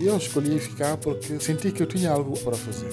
Eu 0.00 0.16
escolhi 0.16 0.58
ficar 0.58 0.96
porque 0.96 1.38
senti 1.38 1.70
que 1.70 1.82
eu 1.82 1.86
tinha 1.86 2.10
algo 2.10 2.38
para 2.40 2.56
fazer. 2.56 2.92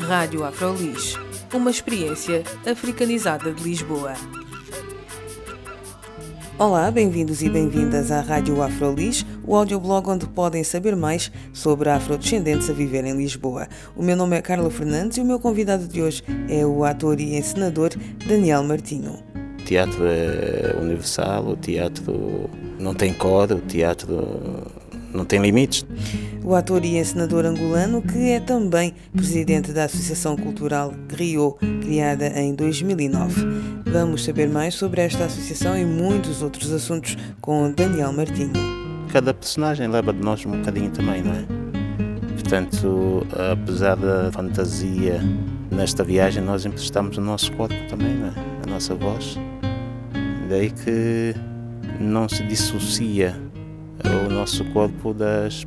Rádio 0.00 0.44
Afrolis, 0.44 1.14
uma 1.52 1.70
experiência 1.70 2.42
africanizada 2.66 3.52
de 3.52 3.62
Lisboa. 3.62 4.14
Olá, 6.58 6.90
bem-vindos 6.90 7.42
e 7.42 7.48
bem-vindas 7.48 8.10
à 8.10 8.20
Rádio 8.20 8.62
Afrolis, 8.62 9.24
o 9.50 9.56
audioblog 9.56 10.08
onde 10.08 10.26
podem 10.28 10.62
saber 10.62 10.94
mais 10.94 11.28
sobre 11.52 11.88
afrodescendentes 11.90 12.70
a 12.70 12.72
viver 12.72 13.04
em 13.04 13.16
Lisboa. 13.16 13.66
O 13.96 14.02
meu 14.02 14.14
nome 14.14 14.36
é 14.36 14.40
Carla 14.40 14.70
Fernandes 14.70 15.18
e 15.18 15.20
o 15.20 15.24
meu 15.24 15.40
convidado 15.40 15.88
de 15.88 16.00
hoje 16.00 16.22
é 16.48 16.64
o 16.64 16.84
ator 16.84 17.18
e 17.18 17.36
encenador 17.36 17.90
Daniel 18.28 18.62
Martino. 18.62 19.18
O 19.58 19.64
teatro 19.64 20.04
é 20.06 20.76
universal, 20.80 21.48
o 21.48 21.56
teatro 21.56 22.48
não 22.78 22.94
tem 22.94 23.12
cor, 23.12 23.50
o 23.50 23.58
teatro 23.58 24.24
não 25.12 25.24
tem 25.24 25.40
limites. 25.40 25.84
O 26.44 26.54
ator 26.54 26.84
e 26.84 26.96
encenador 26.96 27.44
angolano, 27.44 28.00
que 28.00 28.30
é 28.30 28.38
também 28.38 28.94
presidente 29.12 29.72
da 29.72 29.86
Associação 29.86 30.36
Cultural 30.36 30.94
Rio, 31.12 31.56
criada 31.82 32.28
em 32.40 32.54
2009. 32.54 33.44
Vamos 33.84 34.24
saber 34.24 34.48
mais 34.48 34.76
sobre 34.76 35.00
esta 35.00 35.24
associação 35.24 35.76
e 35.76 35.84
muitos 35.84 36.40
outros 36.40 36.70
assuntos 36.70 37.16
com 37.40 37.68
Daniel 37.72 38.12
Martinho. 38.12 38.79
Cada 39.12 39.34
personagem 39.34 39.88
leva 39.88 40.12
de 40.12 40.20
nós 40.22 40.46
um 40.46 40.52
bocadinho 40.52 40.90
também, 40.90 41.22
não 41.22 41.32
é? 41.32 41.44
Portanto, 42.34 43.26
apesar 43.52 43.96
da 43.96 44.30
fantasia 44.30 45.20
nesta 45.70 46.04
viagem, 46.04 46.42
nós 46.42 46.64
emprestamos 46.64 47.16
o 47.16 47.20
nosso 47.20 47.50
corpo 47.52 47.74
também, 47.88 48.14
não 48.14 48.28
é? 48.28 48.32
A 48.66 48.70
nossa 48.70 48.94
voz. 48.94 49.36
Daí 50.48 50.70
que 50.70 51.34
não 52.00 52.28
se 52.28 52.42
dissocia 52.44 53.36
o 54.04 54.32
nosso 54.32 54.64
corpo 54.66 55.12
das 55.12 55.66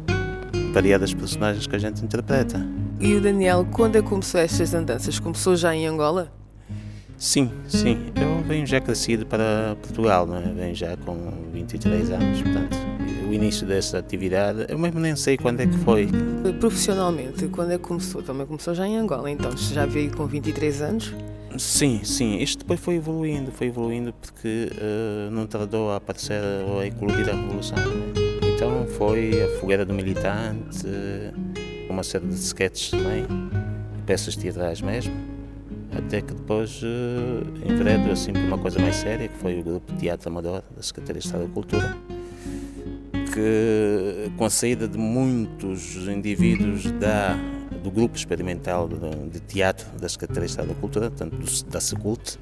variadas 0.73 1.13
personagens 1.13 1.67
que 1.67 1.75
a 1.75 1.79
gente 1.79 2.03
interpreta. 2.03 2.65
E 2.99 3.13
o 3.13 3.21
Daniel, 3.21 3.67
quando 3.71 3.97
é 3.97 4.01
que 4.01 4.07
começou 4.07 4.39
estas 4.39 4.73
andanças? 4.73 5.19
Começou 5.19 5.55
já 5.55 5.75
em 5.75 5.85
Angola? 5.85 6.31
Sim, 7.17 7.51
sim. 7.67 8.11
Eu 8.15 8.41
venho 8.47 8.65
já 8.65 8.79
crescido 8.81 9.25
para 9.25 9.75
Portugal, 9.81 10.25
não 10.25 10.37
é? 10.37 10.41
venho 10.41 10.75
já 10.75 10.97
com 10.97 11.15
23 11.53 12.11
anos, 12.11 12.41
portanto, 12.41 12.77
o 13.33 13.35
início 13.35 13.65
dessa 13.65 13.97
atividade, 13.97 14.67
eu 14.69 14.77
mesmo 14.77 14.99
nem 14.99 15.15
sei 15.15 15.37
quando 15.37 15.59
é 15.59 15.65
que 15.65 15.77
foi. 15.79 16.07
Profissionalmente, 16.59 17.47
quando 17.47 17.71
é 17.71 17.77
que 17.79 17.83
começou? 17.83 18.21
Também 18.21 18.45
começou 18.45 18.75
já 18.75 18.87
em 18.87 18.95
Angola, 18.95 19.29
então 19.29 19.57
já 19.57 19.87
veio 19.87 20.15
com 20.15 20.27
23 20.27 20.81
anos? 20.83 21.13
Sim, 21.57 22.01
sim. 22.03 22.37
Isto 22.37 22.59
depois 22.59 22.79
foi 22.79 22.95
evoluindo, 22.95 23.51
foi 23.51 23.67
evoluindo 23.67 24.13
porque 24.13 24.69
uh, 24.71 25.31
não 25.31 25.47
tardou 25.47 25.89
a 25.91 25.95
aparecer 25.95 26.39
a 26.79 26.85
ecologia 26.85 27.25
da 27.25 27.33
Revolução. 27.33 27.77
Não 27.77 28.21
é? 28.21 28.53
Então 28.55 28.85
foi 28.97 29.41
a 29.41 29.59
Fogueira 29.59 29.83
do 29.83 29.95
Militante, 29.95 30.85
uma 31.89 32.03
série 32.03 32.27
de 32.27 32.35
sketches 32.35 32.91
também, 32.91 33.25
peças 34.05 34.35
teatrais 34.35 34.79
mesmo, 34.79 35.13
até 35.97 36.21
que 36.21 36.35
depois 36.35 36.81
uh, 36.83 37.67
enveredo 37.67 38.11
assim 38.11 38.31
por 38.31 38.43
uma 38.43 38.59
coisa 38.59 38.77
mais 38.79 38.95
séria, 38.95 39.27
que 39.27 39.37
foi 39.37 39.59
o 39.59 39.63
grupo 39.63 39.91
Teatro 39.93 40.29
Amador 40.29 40.61
da 40.75 40.83
Secretaria 40.83 41.19
de 41.19 41.25
Estado 41.25 41.47
da 41.47 41.53
Cultura, 41.53 41.97
que 43.33 44.31
com 44.37 44.45
a 44.45 44.49
saída 44.49 44.87
de 44.87 44.97
muitos 44.97 45.95
indivíduos 46.07 46.91
da 46.93 47.37
do 47.83 47.91
grupo 47.91 48.15
experimental 48.15 48.87
de, 48.87 49.41
teatro 49.41 49.85
da 49.99 50.07
Secretaria 50.07 50.43
de 50.43 50.51
Estado 50.51 50.69
da 50.69 50.75
Cultura, 50.75 51.09
portanto 51.09 51.35
do, 51.35 51.69
da 51.69 51.81
Secult, 51.81 52.37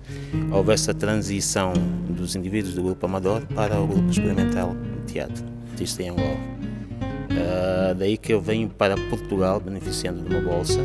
houve 0.51 0.71
essa 0.71 0.93
transição 0.93 1.73
dos 2.09 2.35
indivíduos 2.35 2.75
do 2.75 2.83
grupo 2.83 3.03
amador 3.07 3.41
para 3.55 3.79
o 3.79 3.87
grupo 3.87 4.11
experimental 4.11 4.75
de 4.75 5.13
teatro 5.13 5.51
artista 5.81 6.03
em 6.03 6.09
Angola. 6.09 6.37
Uh, 7.31 7.95
daí 7.95 8.17
que 8.17 8.31
eu 8.31 8.39
venho 8.39 8.69
para 8.69 8.95
Portugal 9.09 9.59
beneficiando 9.59 10.21
de 10.21 10.35
uma 10.35 10.41
bolsa, 10.41 10.79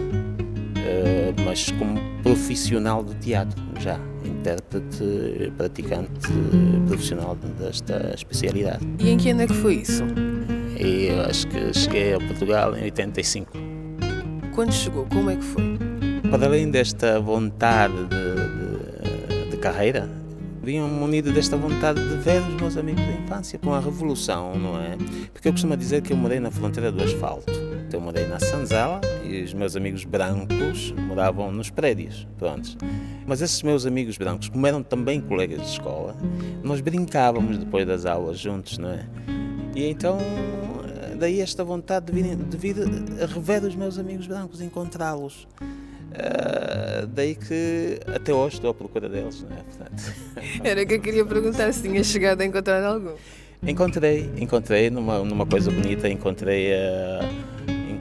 mas 1.44 1.70
como 1.72 2.00
profissional 2.22 3.02
do 3.02 3.14
teatro, 3.14 3.62
já, 3.78 3.98
intérprete, 4.24 5.52
praticante 5.56 6.10
profissional 6.86 7.36
desta 7.58 8.12
especialidade. 8.14 8.86
E 8.98 9.10
em 9.10 9.16
que 9.16 9.30
ano 9.30 9.42
é 9.42 9.46
que 9.46 9.54
foi 9.54 9.74
isso? 9.76 10.04
E 10.78 11.06
eu 11.06 11.22
acho 11.22 11.46
que 11.48 11.72
cheguei 11.72 12.14
a 12.14 12.18
Portugal 12.18 12.76
em 12.76 12.84
85. 12.84 13.52
Quando 14.54 14.72
chegou, 14.72 15.06
como 15.06 15.30
é 15.30 15.36
que 15.36 15.44
foi? 15.44 15.78
Para 16.30 16.46
além 16.46 16.70
desta 16.70 17.20
vontade 17.20 17.94
de, 17.94 19.44
de, 19.44 19.50
de 19.50 19.56
carreira, 19.58 20.08
vinham 20.62 20.88
munido 20.88 21.32
desta 21.32 21.56
vontade 21.56 22.00
de 22.00 22.16
ver 22.16 22.40
os 22.42 22.54
meus 22.60 22.76
amigos 22.76 23.04
da 23.06 23.12
infância 23.12 23.58
com 23.58 23.72
a 23.72 23.78
revolução, 23.78 24.58
não 24.58 24.80
é? 24.80 24.96
Porque 25.32 25.48
eu 25.48 25.52
costumo 25.52 25.76
dizer 25.76 26.02
que 26.02 26.12
eu 26.12 26.16
morei 26.16 26.40
na 26.40 26.50
fronteira 26.50 26.90
do 26.90 27.04
asfalto. 27.04 27.52
Então 27.86 28.00
eu 28.00 28.04
morei 28.04 28.26
na 28.26 28.40
Sanzala 28.40 29.00
e 29.24 29.42
os 29.42 29.54
meus 29.54 29.76
amigos 29.76 30.04
brancos 30.04 30.92
moravam 30.92 31.52
nos 31.52 31.70
prédios, 31.70 32.26
pronto. 32.36 32.76
Mas 33.24 33.40
esses 33.40 33.62
meus 33.62 33.86
amigos 33.86 34.18
brancos, 34.18 34.48
como 34.48 34.66
eram 34.66 34.82
também 34.82 35.20
colegas 35.20 35.60
de 35.60 35.68
escola, 35.68 36.16
nós 36.64 36.80
brincávamos 36.80 37.58
depois 37.58 37.86
das 37.86 38.04
aulas 38.04 38.38
juntos, 38.38 38.76
não 38.78 38.90
é? 38.90 39.06
E 39.76 39.86
então 39.86 40.18
daí 41.16 41.40
esta 41.40 41.62
vontade 41.62 42.12
de 42.12 42.22
vir, 42.22 42.36
de 42.36 42.56
vir 42.56 42.76
a 43.22 43.26
rever 43.26 43.62
os 43.62 43.76
meus 43.76 43.98
amigos 43.98 44.26
brancos, 44.26 44.60
encontrá-los. 44.60 45.46
Uh, 46.12 47.06
daí 47.08 47.34
que 47.34 48.00
até 48.06 48.32
hoje 48.32 48.56
estou 48.56 48.70
à 48.70 48.74
procura 48.74 49.08
deles, 49.08 49.46
não 49.48 49.56
é? 49.56 49.62
Portanto... 49.62 50.14
Era 50.64 50.84
que 50.84 50.94
eu 50.94 51.00
queria 51.00 51.24
perguntar 51.24 51.72
se 51.72 51.82
tinha 51.82 52.02
chegado 52.02 52.40
a 52.40 52.44
encontrar 52.44 52.82
algum. 52.82 53.14
Encontrei, 53.66 54.30
encontrei 54.38 54.90
numa, 54.90 55.20
numa 55.20 55.46
coisa 55.46 55.70
bonita, 55.70 56.08
encontrei 56.08 56.74
a, 56.74 57.20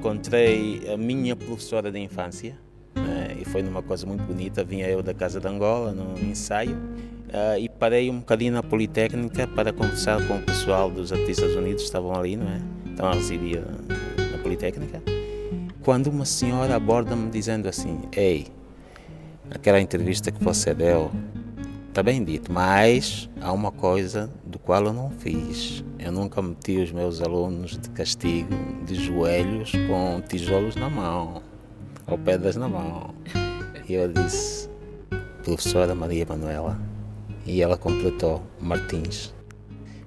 encontrei 0.06 0.84
a 0.94 0.96
minha 0.96 1.36
professora 1.36 1.92
de 1.92 1.98
infância 1.98 2.56
né? 2.94 3.36
e 3.42 3.46
foi 3.46 3.64
numa 3.64 3.82
coisa 3.82 4.06
muito 4.06 4.24
bonita. 4.24 4.64
Vinha 4.64 4.88
eu 4.88 5.02
da 5.02 5.16
casa 5.16 5.40
de 5.40 5.48
Angola, 5.48 5.92
num 5.92 6.14
ensaio, 6.30 6.76
uh, 6.76 7.58
e 7.60 7.68
parei 7.68 8.12
um 8.12 8.20
bocadinho 8.20 8.54
na 8.54 8.62
Politécnica 8.62 9.48
para 9.48 9.74
conversar 9.74 10.26
com 10.28 10.38
o 10.38 10.42
pessoal 10.44 10.92
dos 10.92 11.12
Artistas 11.12 11.56
Unidos, 11.56 11.82
estavam 11.82 12.14
ali, 12.14 12.36
não 12.36 12.48
é? 12.48 12.62
Então 12.86 13.12
residia 13.12 13.66
na 14.32 14.38
Politécnica 14.38 15.02
quando 15.82 16.08
uma 16.08 16.26
senhora 16.26 16.76
aborda-me 16.76 17.32
dizendo 17.32 17.68
assim: 17.68 18.02
Ei, 18.16 18.48
aquela 19.50 19.82
entrevista 19.82 20.32
que 20.32 20.44
você 20.44 20.74
deu, 20.74 21.12
está 21.96 22.04
bem 22.04 22.26
dito, 22.26 22.52
mas 22.52 23.30
há 23.40 23.54
uma 23.54 23.72
coisa 23.72 24.30
do 24.44 24.60
qual 24.60 24.84
eu 24.84 24.92
não 24.92 25.10
fiz. 25.10 25.82
Eu 25.98 26.12
nunca 26.12 26.42
meti 26.42 26.78
os 26.78 26.92
meus 26.92 27.22
alunos 27.22 27.78
de 27.78 27.90
castigo 27.92 28.54
de 28.86 28.96
joelhos 28.96 29.72
com 29.72 30.22
tijolos 30.28 30.76
na 30.76 30.90
mão 30.90 31.42
ou 32.06 32.18
pedras 32.18 32.58
na 32.58 32.68
mão. 32.68 33.16
E 33.88 33.94
eu 33.94 34.12
disse: 34.12 34.70
Professora 35.42 35.96
Maria 35.96 36.26
Manuela. 36.28 36.78
E 37.46 37.62
ela 37.62 37.78
completou: 37.78 38.44
Martins. 38.60 39.34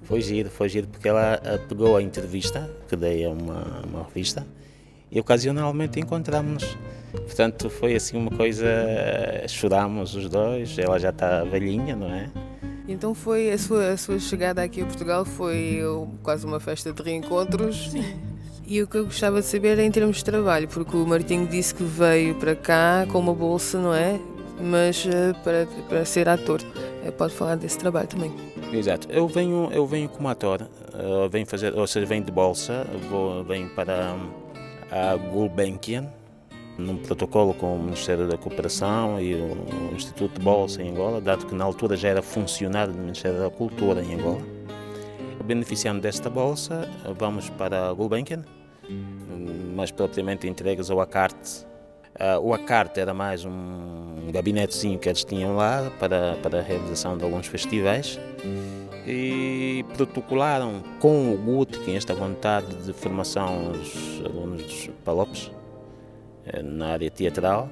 Foi 0.02 0.20
giro, 0.20 0.50
foi 0.50 0.68
giro, 0.68 0.88
porque 0.88 1.08
ela 1.08 1.40
eh, 1.42 1.56
pegou 1.56 1.96
a 1.96 2.02
entrevista 2.02 2.70
que 2.86 2.96
dei 2.96 3.24
a 3.24 3.30
uma, 3.30 3.82
uma 3.86 4.02
revista 4.02 4.46
e 5.10 5.20
ocasionalmente 5.20 5.98
encontramos-nos. 5.98 6.76
Portanto, 7.12 7.70
foi 7.70 7.94
assim 7.94 8.16
uma 8.16 8.30
coisa. 8.30 8.66
Chorámos 9.48 10.14
os 10.14 10.28
dois, 10.28 10.78
ela 10.78 10.98
já 10.98 11.10
está 11.10 11.42
velhinha, 11.44 11.96
não 11.96 12.12
é? 12.12 12.30
Então 12.86 13.14
foi 13.14 13.50
a 13.50 13.58
sua, 13.58 13.90
a 13.90 13.96
sua 13.96 14.18
chegada 14.18 14.62
aqui 14.62 14.80
a 14.80 14.86
Portugal 14.86 15.24
foi 15.24 15.80
quase 16.22 16.46
uma 16.46 16.58
festa 16.58 16.92
de 16.92 17.02
reencontros. 17.02 17.90
Sim. 17.90 18.28
E 18.70 18.82
o 18.82 18.86
que 18.86 18.98
eu 18.98 19.04
gostava 19.04 19.40
de 19.40 19.46
saber 19.46 19.78
é 19.78 19.84
em 19.84 19.90
termos 19.90 20.18
de 20.18 20.24
trabalho, 20.24 20.68
porque 20.68 20.94
o 20.94 21.06
Martinho 21.06 21.46
disse 21.46 21.74
que 21.74 21.82
veio 21.82 22.34
para 22.34 22.54
cá 22.54 23.06
com 23.10 23.18
uma 23.18 23.32
bolsa, 23.32 23.78
não 23.78 23.94
é? 23.94 24.20
Mas 24.60 25.06
uh, 25.06 25.34
para, 25.42 25.66
para 25.88 26.04
ser 26.04 26.28
ator. 26.28 26.60
Uh, 27.06 27.10
pode 27.12 27.32
falar 27.32 27.56
desse 27.56 27.78
trabalho 27.78 28.06
também. 28.06 28.30
Exato. 28.70 29.10
Eu 29.10 29.26
venho, 29.26 29.70
eu 29.72 29.86
venho 29.86 30.06
como 30.10 30.28
ator, 30.28 30.62
uh, 30.62 31.28
venho 31.30 31.46
fazer, 31.46 31.74
ou 31.74 31.86
seja, 31.86 32.04
venho 32.04 32.24
de 32.24 32.30
bolsa, 32.30 32.86
vou, 33.08 33.42
venho 33.42 33.70
para 33.70 34.14
a 34.90 35.16
Gulbenkian, 35.16 36.06
num 36.78 36.96
protocolo 36.96 37.52
com 37.54 37.74
o 37.74 37.78
Ministério 37.78 38.28
da 38.28 38.36
Cooperação 38.38 39.20
e 39.20 39.34
o 39.34 39.92
Instituto 39.94 40.38
de 40.38 40.44
Bolsa 40.44 40.82
em 40.82 40.90
Angola, 40.90 41.20
dado 41.20 41.46
que 41.46 41.54
na 41.54 41.64
altura 41.64 41.96
já 41.96 42.08
era 42.08 42.22
funcionário 42.22 42.92
do 42.92 43.00
Ministério 43.00 43.38
da 43.40 43.50
Cultura 43.50 44.02
em 44.02 44.14
Angola. 44.14 44.42
Beneficiando 45.44 46.00
desta 46.00 46.28
bolsa, 46.28 46.88
vamos 47.18 47.48
para 47.50 47.92
Gulbenkian, 47.92 48.44
mais 49.74 49.90
propriamente 49.90 50.46
entregues 50.46 50.90
ao 50.90 51.00
ACART. 51.00 51.34
Uh, 52.18 52.40
o 52.42 52.52
ACART 52.52 52.98
era 52.98 53.14
mais 53.14 53.44
um 53.44 54.30
gabinetezinho 54.30 54.98
que 54.98 55.08
eles 55.08 55.24
tinham 55.24 55.56
lá 55.56 55.90
para, 55.98 56.36
para 56.42 56.58
a 56.58 56.62
realização 56.62 57.16
de 57.16 57.24
alguns 57.24 57.46
festivais 57.46 58.18
e 59.08 59.84
protocolaram 59.96 60.82
com 61.00 61.32
o 61.32 61.36
GUT, 61.38 61.78
esta 61.94 62.14
vontade 62.14 62.74
de 62.84 62.92
formação 62.92 63.68
aos 63.68 64.22
alunos 64.24 64.62
dos 64.62 64.90
Palopes, 65.02 65.50
eh, 66.44 66.62
na 66.62 66.88
área 66.88 67.10
teatral, 67.10 67.70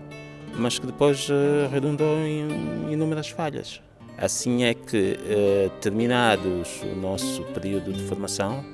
mas 0.55 0.79
que 0.79 0.87
depois 0.87 1.29
uh, 1.29 1.69
redundou 1.71 2.17
em 2.21 2.91
inúmeras 2.91 3.29
falhas. 3.29 3.83
Assim 4.17 4.65
é 4.65 4.73
que, 4.73 5.19
uh, 5.21 5.71
terminados 5.81 6.83
o 6.83 6.97
nosso 6.97 7.43
período 7.53 7.93
de 7.93 8.03
formação, 8.05 8.65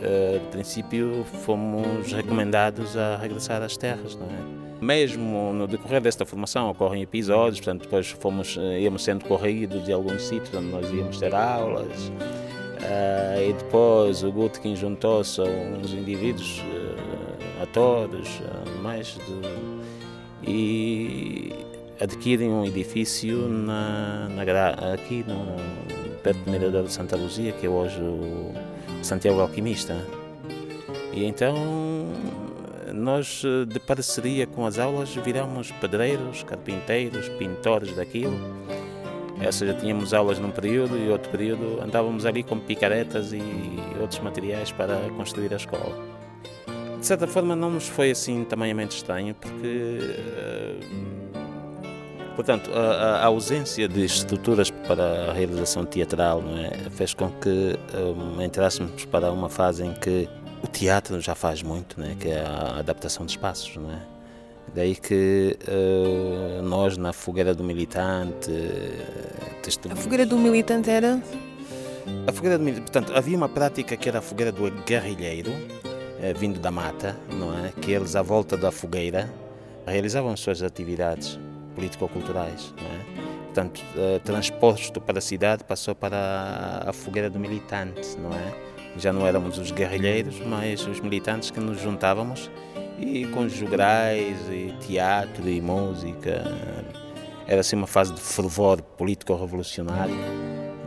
de 0.00 0.46
princípio 0.50 1.26
fomos 1.44 2.10
recomendados 2.10 2.96
a 2.96 3.18
regressar 3.18 3.62
às 3.62 3.76
terras, 3.76 4.16
não 4.16 4.26
é? 4.26 4.59
Mesmo 4.80 5.52
no 5.52 5.66
decorrer 5.66 6.00
desta 6.00 6.24
formação 6.24 6.70
ocorrem 6.70 7.02
episódios, 7.02 7.60
portanto 7.60 7.82
depois 7.82 8.08
fomos, 8.10 8.56
íamos 8.80 9.04
sendo 9.04 9.24
corridos 9.26 9.84
de 9.84 9.92
alguns 9.92 10.22
sítios 10.22 10.54
onde 10.54 10.68
nós 10.68 10.90
íamos 10.90 11.18
ter 11.18 11.34
aulas, 11.34 12.08
uh, 12.08 13.48
e 13.48 13.52
depois 13.52 14.22
o 14.22 14.32
Gutkin 14.32 14.74
juntou-se 14.74 15.40
a 15.40 15.44
uns 15.44 15.92
indivíduos 15.92 16.62
atores, 17.62 18.40
mais 18.82 19.18
de, 19.18 20.50
e 20.50 21.52
adquirem 22.00 22.48
um 22.48 22.64
edifício 22.64 23.48
na, 23.48 24.28
na 24.30 24.92
aqui 24.94 25.24
no, 25.28 25.56
perto 26.22 26.38
do 26.38 26.50
Mirador 26.50 26.84
de 26.84 26.92
Santa 26.92 27.16
Luzia, 27.16 27.52
que 27.52 27.66
é 27.66 27.68
hoje 27.68 28.00
o 28.00 28.52
Santiago 29.02 29.40
Alquimista. 29.40 29.96
E 31.12 31.24
então 31.24 31.54
nós, 32.92 33.42
de 33.68 33.80
parceria 33.80 34.46
com 34.46 34.66
as 34.66 34.78
aulas, 34.78 35.14
viramos 35.14 35.70
pedreiros, 35.72 36.42
carpinteiros, 36.42 37.28
pintores 37.30 37.94
daquilo. 37.94 38.38
Ou 39.44 39.52
seja, 39.52 39.72
tínhamos 39.74 40.12
aulas 40.12 40.38
num 40.38 40.50
período 40.50 40.98
e 40.98 41.08
outro 41.08 41.30
período 41.30 41.80
andávamos 41.82 42.26
ali 42.26 42.42
com 42.42 42.58
picaretas 42.58 43.32
e 43.32 43.40
outros 44.00 44.20
materiais 44.20 44.70
para 44.70 44.96
construir 45.16 45.52
a 45.54 45.56
escola 45.56 46.20
de 47.00 47.06
certa 47.06 47.26
forma 47.26 47.56
não 47.56 47.70
nos 47.70 47.88
foi 47.88 48.10
assim 48.10 48.44
tamanhamente 48.44 48.96
estranho, 48.96 49.34
porque, 49.34 49.98
uh, 51.34 51.36
portanto, 52.36 52.70
a, 52.74 53.22
a, 53.22 53.24
ausência 53.24 53.88
de 53.88 54.04
estruturas 54.04 54.70
para 54.70 55.30
a 55.30 55.32
realização 55.32 55.86
teatral 55.86 56.42
é, 56.58 56.90
fez 56.90 57.14
com 57.14 57.30
que 57.30 57.78
um, 57.96 58.42
entrássemos 58.42 59.06
para 59.06 59.32
uma 59.32 59.48
fase 59.48 59.82
em 59.84 59.94
que 59.94 60.28
o 60.62 60.66
teatro 60.66 61.20
já 61.20 61.34
faz 61.34 61.62
muito, 61.62 62.00
né, 62.00 62.16
que 62.18 62.28
é 62.28 62.40
a 62.40 62.78
adaptação 62.78 63.24
de 63.24 63.32
espaços, 63.32 63.76
não 63.76 63.90
é? 63.90 64.00
Daí 64.74 64.94
que 64.94 65.58
uh, 65.66 66.62
nós 66.62 66.96
na 66.96 67.12
fogueira 67.12 67.54
do 67.54 67.64
militante. 67.64 68.50
A 69.90 69.96
fogueira 69.96 70.24
do 70.24 70.38
militante 70.38 70.88
era? 70.88 71.20
A 72.26 72.32
fogueira 72.32 72.56
do 72.56 72.64
militante, 72.64 72.92
portanto, 72.92 73.16
havia 73.16 73.36
uma 73.36 73.48
prática 73.48 73.96
que 73.96 74.08
era 74.08 74.20
a 74.20 74.22
fogueira 74.22 74.52
do 74.52 74.70
guerrilheiro, 74.84 75.50
eh, 76.20 76.32
vindo 76.34 76.60
da 76.60 76.70
mata, 76.70 77.16
não 77.32 77.52
é? 77.52 77.72
Que 77.80 77.92
eles 77.92 78.14
à 78.14 78.22
volta 78.22 78.56
da 78.56 78.70
fogueira 78.70 79.28
realizavam 79.86 80.36
suas 80.36 80.62
atividades 80.62 81.38
político-culturais, 81.74 82.72
não 82.80 82.86
é? 82.86 83.20
Portanto, 83.46 83.82
eh, 83.96 84.20
transposto 84.24 85.00
para 85.00 85.18
a 85.18 85.20
cidade 85.20 85.64
passou 85.64 85.94
para 85.94 86.84
a 86.86 86.92
fogueira 86.92 87.28
do 87.28 87.40
militante, 87.40 88.16
não 88.18 88.32
é? 88.32 88.69
Já 88.96 89.12
não 89.12 89.26
éramos 89.26 89.58
os 89.58 89.70
guerrilheiros, 89.70 90.40
mas 90.46 90.86
os 90.86 91.00
militantes 91.00 91.50
que 91.50 91.60
nos 91.60 91.80
juntávamos 91.80 92.50
e 92.98 93.24
com 93.26 93.48
jograis 93.48 94.36
e 94.50 94.74
teatro 94.80 95.48
e 95.48 95.60
música. 95.60 96.44
Era 97.46 97.60
assim 97.60 97.76
uma 97.76 97.86
fase 97.86 98.12
de 98.12 98.20
fervor 98.20 98.82
político-revolucionário. 98.82 100.14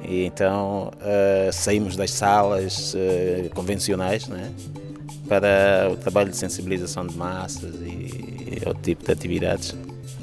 E 0.08 0.26
então 0.26 0.92
uh, 0.98 1.52
saímos 1.54 1.96
das 1.96 2.12
salas 2.12 2.94
uh, 2.94 3.50
convencionais, 3.54 4.28
não 4.28 4.38
é? 4.38 4.50
para 5.28 5.90
o 5.92 5.98
trabalho 5.98 6.30
de 6.30 6.38
sensibilização 6.38 7.08
de 7.08 7.18
massas 7.18 7.76
e 7.76 8.62
outro 8.66 8.82
tipo 8.84 9.06
de 9.06 9.12
atividades. 9.12 9.76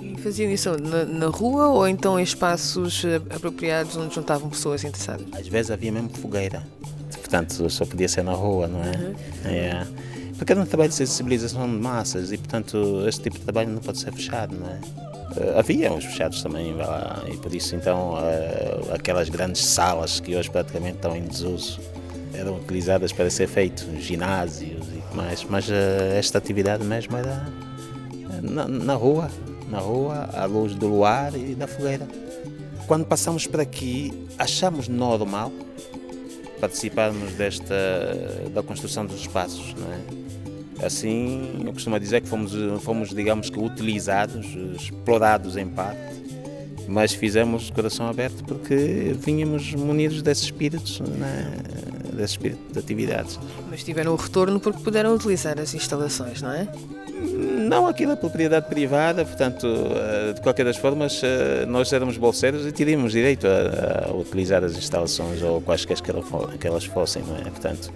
E 0.03 0.17
faziam 0.21 0.51
isso 0.51 0.71
na, 0.79 1.05
na, 1.05 1.27
rua 1.27 1.69
ou 1.69 1.89
então 1.89 2.19
em 2.19 2.23
espaços 2.23 3.05
eh, 3.05 3.17
apropriados 3.35 3.97
onde 3.97 4.15
juntavam 4.15 4.51
pessoas 4.51 4.85
interessadas? 4.85 5.27
Às 5.33 5.49
vezes 5.49 5.71
havia 5.71 5.91
mesmo 5.91 6.11
fogueira, 6.11 6.63
portanto 7.31 7.71
só 7.71 7.87
podia 7.87 8.09
ser 8.09 8.25
na 8.25 8.33
rua, 8.33 8.67
não 8.67 8.83
é? 8.83 8.97
Uhum. 8.97 9.15
é. 9.45 9.87
Porque 10.37 10.53
era 10.53 10.61
um 10.61 10.67
trabalho 10.67 10.89
de 10.89 10.97
sensibilização 10.97 11.69
de 11.69 11.79
massas 11.81 12.33
e, 12.33 12.39
portanto, 12.39 13.05
este 13.07 13.23
tipo 13.23 13.39
de 13.39 13.45
trabalho 13.45 13.69
não 13.71 13.81
pode 13.81 13.99
ser 13.99 14.11
fechado, 14.13 14.57
não 14.59 14.67
é? 14.67 14.81
Uh, 15.39 15.59
havia 15.59 15.93
uns 15.93 16.05
fechados 16.05 16.43
também, 16.43 16.75
lá, 16.75 17.23
e 17.31 17.37
por 17.37 17.55
isso, 17.55 17.77
então, 17.77 18.15
uh, 18.15 18.95
aquelas 18.95 19.29
grandes 19.29 19.65
salas 19.65 20.19
que 20.19 20.35
hoje 20.35 20.51
praticamente 20.51 20.97
estão 20.97 21.15
em 21.15 21.23
desuso 21.23 21.79
eram 22.33 22.57
utilizadas 22.57 23.13
para 23.13 23.29
ser 23.29 23.47
feito, 23.47 23.87
ginásios 23.99 24.87
e 24.89 25.15
mais, 25.15 25.45
mas 25.45 25.69
uh, 25.69 25.73
esta 26.15 26.39
atividade 26.39 26.83
mesmo 26.85 27.17
era 27.17 27.47
eh, 28.13 28.41
na, 28.41 28.67
na, 28.67 28.95
rua, 28.95 29.31
na 29.69 29.79
rua, 29.79 30.29
à 30.33 30.47
luz 30.47 30.75
do 30.75 30.89
luar 30.89 31.35
e 31.37 31.55
da 31.55 31.67
fogueira. 31.67 32.09
Quando 32.87 33.05
passamos 33.05 33.47
por 33.47 33.61
aqui, 33.61 34.27
achamos 34.39 34.89
normal 34.89 35.53
participarmos 36.61 37.33
desta 37.33 37.75
da 38.53 38.63
construção 38.63 39.07
dos 39.07 39.21
espaços, 39.21 39.75
não 39.75 39.93
é? 39.93 40.21
Assim, 40.87 41.63
eu 41.65 41.73
costumo 41.73 41.99
dizer 42.01 42.23
que 42.23 42.29
fomos, 42.29 42.53
fomos 42.83 43.11
digamos 43.11 43.51
que 43.51 43.59
utilizados, 43.59 44.47
explorados 44.81 45.57
em 45.57 45.67
parte, 45.67 46.01
mas 46.89 47.13
fizemos 47.13 47.71
coração 47.71 48.09
aberto 48.09 48.43
porque 48.45 49.15
vínhamos 49.19 49.75
munidos 49.75 50.23
desses 50.23 50.45
espíritos, 50.45 51.01
é? 51.01 52.17
desse 52.17 52.33
espírito 52.33 52.73
de 52.73 52.79
atividades. 52.79 53.39
Mas 53.69 53.85
tiveram 53.85 54.13
o 54.13 54.17
retorno 54.17 54.59
porque 54.59 54.83
puderam 54.83 55.15
utilizar 55.15 55.59
as 55.61 55.75
instalações, 55.75 56.41
não 56.41 56.51
é? 56.51 56.67
Não, 57.69 57.87
aquilo 57.87 58.13
é 58.13 58.17
propriedade 58.17 58.67
privada, 58.67 59.25
portanto, 59.25 59.67
eh, 59.67 60.33
de 60.33 60.41
qualquer 60.41 60.65
das 60.65 60.77
formas, 60.77 61.21
eh, 61.23 61.65
nós 61.67 61.93
éramos 61.93 62.17
bolseiros 62.17 62.67
e 62.67 62.73
teríamos 62.73 63.13
direito 63.13 63.47
a, 63.47 64.09
a 64.09 64.13
utilizar 64.13 64.65
as 64.65 64.77
instalações 64.77 65.41
ou 65.43 65.61
quaisquer 65.61 65.97
que 66.01 66.67
elas 66.67 66.85
fossem, 66.87 67.23
não 67.23 67.37
é? 67.37 67.43
Portanto, 67.43 67.93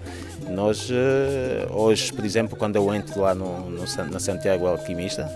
nós, 0.49 0.89
eh, 0.89 1.67
hoje, 1.71 2.13
por 2.13 2.23
exemplo, 2.23 2.57
quando 2.57 2.77
eu 2.77 2.93
entro 2.93 3.19
lá 3.19 3.35
no, 3.35 3.69
no, 3.69 3.83
na 4.11 4.19
Santiago 4.19 4.65
Alquimista, 4.67 5.29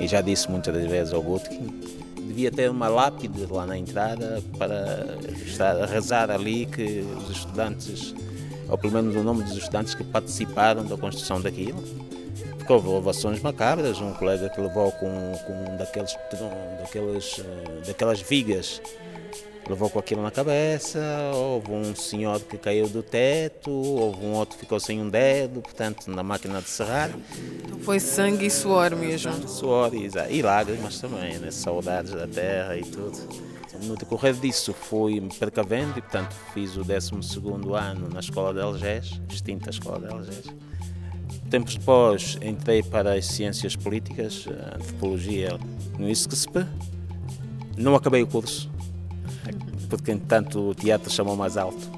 e 0.00 0.06
já 0.06 0.20
disse 0.20 0.50
muitas 0.50 0.74
das 0.74 0.86
vezes 0.86 1.12
ao 1.12 1.22
Gutkin, 1.22 1.68
devia 2.16 2.50
ter 2.50 2.70
uma 2.70 2.88
lápide 2.88 3.46
lá 3.50 3.66
na 3.66 3.78
entrada 3.78 4.42
para 4.58 5.16
estar 5.44 5.80
a 5.80 5.86
rezar 5.86 6.30
ali 6.30 6.66
que 6.66 7.04
os 7.16 7.30
estudantes, 7.30 8.14
ou 8.68 8.76
pelo 8.76 8.92
menos 8.92 9.14
o 9.14 9.22
nome 9.22 9.42
dos 9.44 9.56
estudantes 9.56 9.94
que 9.94 10.02
participaram 10.02 10.84
da 10.84 10.96
construção 10.96 11.40
daquilo. 11.40 11.82
Porque 12.64 12.72
houve 12.72 12.88
ovações 12.88 13.42
macabras, 13.42 14.00
um 14.00 14.14
colega 14.14 14.48
que 14.48 14.58
levou 14.58 14.90
com, 14.92 15.32
com 15.46 15.76
daqueles, 15.76 16.16
daqueles, 16.80 17.38
eh, 17.38 17.86
daquelas 17.86 18.22
vigas 18.22 18.80
levou 19.68 19.90
com 19.90 19.98
aquilo 19.98 20.22
na 20.22 20.30
cabeça, 20.30 20.98
houve 21.34 21.72
um 21.72 21.94
senhor 21.94 22.40
que 22.40 22.56
caiu 22.56 22.88
do 22.88 23.02
teto, 23.02 23.70
houve 23.70 24.24
um 24.24 24.32
outro 24.32 24.56
que 24.56 24.64
ficou 24.64 24.80
sem 24.80 25.00
um 25.00 25.08
dedo, 25.08 25.60
portanto, 25.60 26.10
na 26.10 26.22
máquina 26.22 26.60
de 26.62 26.68
serrar. 26.68 27.10
Foi 27.82 28.00
sangue 28.00 28.46
e 28.46 28.50
suor 28.50 28.96
mesmo. 28.96 29.32
Sangue, 29.32 29.50
suor 29.50 29.94
e, 29.94 30.08
e 30.30 30.42
lágrimas 30.42 30.98
também, 30.98 31.38
né? 31.38 31.50
saudades 31.50 32.12
da 32.12 32.26
terra 32.26 32.78
e 32.78 32.82
tudo. 32.82 33.18
No 33.82 33.94
decorrer 33.94 34.34
disso 34.34 34.72
fui 34.72 35.20
me 35.20 35.28
precavendo 35.28 35.98
e, 35.98 36.00
portanto, 36.00 36.34
fiz 36.54 36.76
o 36.76 36.84
12 36.84 37.12
ano 37.74 38.08
na 38.08 38.20
Escola 38.20 38.54
de 38.54 38.60
Algés, 38.60 39.20
extinta 39.28 39.68
Escola 39.68 40.06
de 40.06 40.12
Algés. 40.12 40.44
Tempos 41.54 41.76
depois 41.76 42.36
entrei 42.42 42.82
para 42.82 43.14
as 43.14 43.26
Ciências 43.26 43.76
Políticas, 43.76 44.44
Antropologia 44.74 45.56
no 45.96 46.10
ISCSP. 46.10 46.66
Não 47.76 47.94
acabei 47.94 48.24
o 48.24 48.26
curso, 48.26 48.68
porque 49.88 50.10
entretanto 50.10 50.70
o 50.70 50.74
teatro 50.74 51.08
chamou 51.08 51.36
mais 51.36 51.56
alto. 51.56 51.88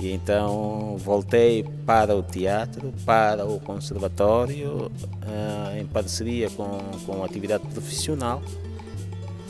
E 0.00 0.10
então 0.10 0.96
voltei 0.98 1.62
para 1.86 2.16
o 2.16 2.22
teatro, 2.24 2.92
para 3.06 3.46
o 3.46 3.60
conservatório, 3.60 4.90
uh, 4.90 5.78
em 5.78 5.86
parceria 5.86 6.50
com, 6.50 6.80
com 7.06 7.22
a 7.22 7.26
atividade 7.26 7.64
profissional. 7.68 8.42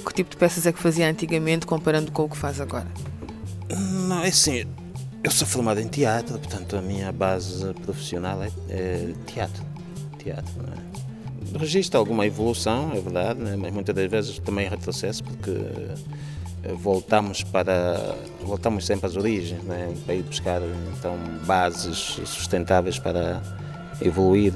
Que 0.04 0.12
tipo 0.12 0.32
de 0.32 0.36
peças 0.36 0.66
é 0.66 0.72
que 0.72 0.78
fazia 0.78 1.08
antigamente 1.08 1.64
comparando 1.64 2.12
com 2.12 2.24
o 2.24 2.28
que 2.28 2.36
faz 2.36 2.60
agora? 2.60 2.88
Não, 4.06 4.22
é 4.22 4.28
assim, 4.28 4.66
eu 5.24 5.30
sou 5.30 5.48
formado 5.48 5.80
em 5.80 5.88
teatro, 5.88 6.38
portanto 6.38 6.76
a 6.76 6.82
minha 6.82 7.10
base 7.10 7.72
profissional 7.82 8.42
é, 8.42 8.50
é 8.68 9.14
teatro. 9.26 9.64
Teatro, 10.18 10.52
não 10.58 10.72
é? 10.72 11.58
registra 11.58 11.98
alguma 11.98 12.26
evolução, 12.26 12.92
é 12.94 13.00
verdade, 13.00 13.40
né? 13.40 13.56
mas 13.56 13.72
muitas 13.72 13.94
das 13.94 14.10
vezes 14.10 14.38
também 14.38 14.68
retrocesso, 14.68 15.24
porque 15.24 15.50
eh, 15.50 16.72
voltamos 16.74 17.42
para 17.42 18.16
voltamos 18.42 18.84
sempre 18.84 19.06
às 19.06 19.16
origens, 19.16 19.62
né? 19.62 19.94
para 20.04 20.14
ir 20.14 20.22
buscar 20.22 20.60
então 20.96 21.16
bases 21.46 22.20
sustentáveis 22.24 22.98
para 22.98 23.40
evoluir 24.02 24.52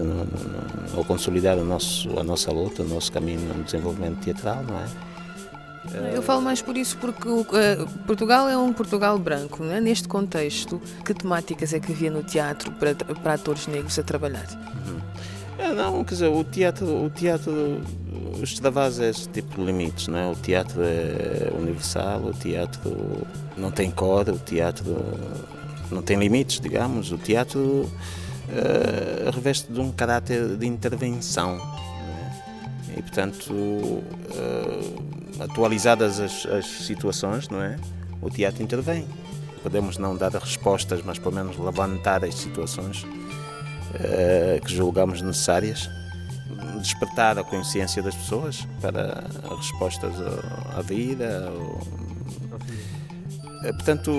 ou 0.95 1.05
consolidar 1.05 1.57
o 1.57 1.65
nosso, 1.65 2.19
a 2.19 2.25
nossa 2.25 2.53
luta, 2.53 2.83
o 2.83 2.89
nosso 2.89 3.11
caminho 3.13 3.41
no 3.55 3.65
desenvolvimento 3.65 4.19
teatral, 4.21 4.63
não 4.65 4.79
é? 4.79 5.08
Eu 6.15 6.23
falo 6.23 6.43
mais 6.43 6.61
por 6.61 6.77
isso 6.77 6.97
porque 6.99 7.29
uh, 7.29 7.47
Portugal 8.07 8.49
é 8.49 8.57
um 8.57 8.73
Portugal 8.73 9.19
branco, 9.19 9.65
é? 9.65 9.81
Neste 9.81 10.07
contexto, 10.07 10.81
que 11.05 11.15
temáticas 11.15 11.73
é 11.73 11.81
que 11.81 11.93
havia 11.93 12.11
no 12.11 12.23
teatro 12.23 12.71
para, 12.73 12.95
para 12.95 13.35
atores 13.35 13.67
negros 13.67 13.99
a 13.99 14.03
trabalhar? 14.03 14.47
Uhum. 14.87 15.01
É, 15.59 15.73
não, 15.73 16.05
quer 16.05 16.15
dizer, 16.15 16.29
o 16.29 16.45
teatro, 16.45 16.87
o 17.05 17.11
teatro 17.11 17.81
extravasa 18.43 19.07
esse 19.07 19.29
tipo 19.29 19.57
de 19.57 19.65
limites, 19.65 20.09
não 20.09 20.19
é? 20.19 20.27
O 20.29 20.35
teatro 20.35 20.83
é 20.83 21.51
universal, 21.59 22.21
o 22.27 22.33
teatro 22.33 23.27
não 23.57 23.71
tem 23.71 23.91
cor, 23.91 24.29
o 24.29 24.39
teatro 24.39 24.97
não 25.91 26.03
tem 26.03 26.17
limites, 26.17 26.61
digamos. 26.61 27.11
O 27.11 27.19
teatro 27.19 27.61
uh, 27.61 29.31
reveste 29.33 29.73
de 29.73 29.81
um 29.81 29.91
caráter 29.91 30.57
de 30.57 30.67
intervenção. 30.67 31.57
É? 32.91 32.99
E, 32.99 33.03
portanto, 33.03 33.53
uh, 33.53 35.08
atualizadas 35.39 36.21
as, 36.21 36.47
as 36.47 36.67
situações, 36.67 37.49
não 37.49 37.63
é? 37.63 37.77
O 38.21 38.31
teatro 38.31 38.63
intervém. 38.63 39.07
Podemos 39.63 39.99
não 39.99 40.17
dar 40.17 40.33
respostas, 40.33 41.03
mas 41.05 41.19
pelo 41.19 41.35
menos 41.35 41.59
levantar 41.59 42.25
as 42.25 42.35
situações 42.35 43.05
uh, 43.05 44.65
que 44.65 44.73
julgamos 44.73 45.21
necessárias, 45.21 45.89
despertar 46.81 47.39
a 47.39 47.45
consciência 47.45 48.03
das 48.03 48.15
pessoas 48.15 48.67
para 48.81 49.25
respostas 49.57 50.13
à 50.77 50.83
vida. 50.83 51.53
Uh, 51.53 51.99
portanto, 53.75 54.13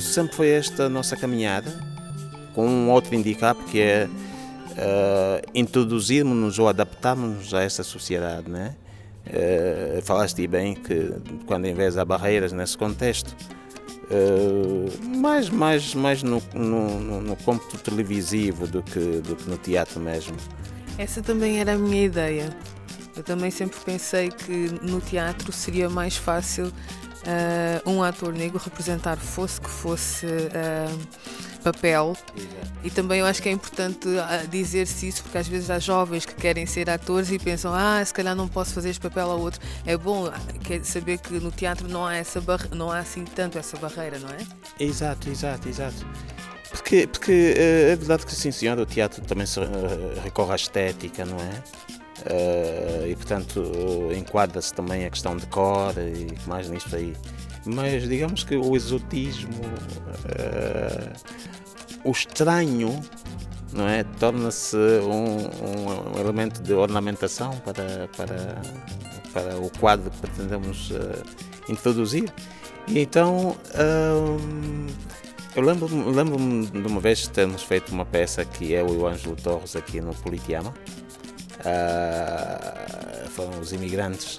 sempre 0.00 0.34
foi 0.34 0.50
esta 0.50 0.84
a 0.84 0.88
nossa 0.88 1.16
caminhada, 1.16 1.72
com 2.54 2.66
um 2.66 2.90
outro 2.90 3.16
handicap 3.16 3.62
que 3.64 3.80
é 3.80 4.08
uh, 4.08 5.50
introduzirmos-nos 5.54 6.58
ou 6.58 6.68
adaptarmos-nos 6.68 7.52
a 7.52 7.62
esta 7.62 7.82
sociedade, 7.82 8.48
né? 8.48 8.74
Uh, 9.26 10.00
falaste 10.02 10.46
bem 10.46 10.74
que 10.74 11.12
quando 11.46 11.72
vez 11.74 11.98
há 11.98 12.04
barreiras 12.04 12.52
nesse 12.52 12.78
contexto, 12.78 13.36
uh, 14.10 15.06
mais, 15.18 15.48
mais, 15.48 15.94
mais 15.94 16.22
no, 16.22 16.40
no, 16.54 17.20
no 17.20 17.36
cômputo 17.36 17.78
televisivo 17.78 18.66
do 18.66 18.82
que, 18.82 19.00
do 19.00 19.34
que 19.34 19.50
no 19.50 19.58
teatro 19.58 20.00
mesmo. 20.00 20.36
Essa 20.96 21.20
também 21.22 21.58
era 21.58 21.74
a 21.74 21.78
minha 21.78 22.04
ideia. 22.04 22.56
Eu 23.16 23.22
também 23.22 23.50
sempre 23.50 23.78
pensei 23.84 24.30
que 24.30 24.70
no 24.82 25.00
teatro 25.00 25.50
seria 25.50 25.88
mais 25.90 26.16
fácil 26.16 26.72
uh, 27.26 27.90
um 27.90 28.02
ator 28.02 28.32
negro 28.32 28.58
representar 28.62 29.16
fosse 29.16 29.60
que 29.60 29.68
fosse 29.68 30.26
uh, 30.26 31.62
papel. 31.62 32.16
Exato. 32.36 32.72
E 32.84 32.90
também 32.90 33.20
eu 33.20 33.26
acho 33.26 33.42
que 33.42 33.48
é 33.48 33.52
importante 33.52 34.08
uh, 34.08 34.48
dizer-se 34.48 35.08
isso, 35.08 35.22
porque 35.22 35.38
às 35.38 35.48
vezes 35.48 35.68
há 35.70 35.78
jovens 35.78 36.24
que 36.24 36.34
querem 36.34 36.66
ser 36.66 36.88
atores 36.88 37.30
e 37.30 37.38
pensam, 37.38 37.72
ah, 37.74 38.02
se 38.04 38.14
calhar 38.14 38.34
não 38.34 38.48
posso 38.48 38.72
fazer 38.72 38.90
este 38.90 39.00
papel 39.00 39.30
ao 39.30 39.40
outro. 39.40 39.60
É 39.84 39.96
bom 39.96 40.30
saber 40.82 41.18
que 41.18 41.34
no 41.34 41.50
teatro 41.50 41.88
não 41.88 42.06
há, 42.06 42.14
essa 42.14 42.42
não 42.72 42.90
há 42.90 42.98
assim 42.98 43.24
tanto 43.24 43.58
essa 43.58 43.76
barreira, 43.76 44.18
não 44.18 44.30
é? 44.30 44.38
Exato, 44.78 45.28
exato, 45.28 45.68
exato. 45.68 46.06
Porque, 46.70 47.06
porque 47.06 47.54
é 47.56 47.96
verdade 47.96 48.26
que 48.26 48.34
sim 48.34 48.50
senhor, 48.50 48.78
o 48.78 48.84
teatro 48.84 49.22
também 49.22 49.46
se 49.46 49.58
recorre 50.22 50.52
à 50.52 50.56
estética, 50.56 51.24
não 51.24 51.38
é? 51.38 51.95
Uh, 52.26 53.06
e 53.06 53.14
portanto 53.14 53.62
enquadra-se 54.16 54.74
também 54.74 55.06
a 55.06 55.10
questão 55.10 55.36
de 55.36 55.46
cor 55.46 55.94
e 55.96 56.26
mais 56.48 56.68
nisto 56.68 56.96
aí. 56.96 57.14
Mas 57.64 58.08
digamos 58.08 58.42
que 58.42 58.56
o 58.56 58.74
exotismo, 58.74 59.60
uh, 60.24 61.12
o 62.02 62.10
estranho, 62.10 63.00
não 63.72 63.86
é? 63.88 64.02
Torna-se 64.18 64.76
um, 64.76 65.36
um, 65.36 66.18
elemento 66.18 66.60
de 66.62 66.72
ornamentação 66.72 67.56
para, 67.58 68.08
para, 68.16 68.60
para 69.32 69.56
o 69.58 69.70
quadro 69.78 70.10
que 70.10 70.18
pretendemos 70.18 70.92
introduzir. 71.68 72.32
E 72.88 73.00
então 73.00 73.56
eu 75.54 75.62
lembro-me 75.62 76.12
lembro 76.12 76.36
de 76.70 76.86
uma 76.86 77.00
vez 77.00 77.26
termos 77.28 77.62
feito 77.62 77.92
uma 77.92 78.04
peça 78.04 78.44
que 78.44 78.74
é 78.74 78.82
o 78.82 79.06
Ângelo 79.06 79.36
Torres 79.36 79.76
aqui 79.76 80.00
no 80.00 80.14
Politeama 80.14 80.72
Uh, 81.60 83.28
foram 83.30 83.60
os 83.60 83.72
imigrantes. 83.72 84.38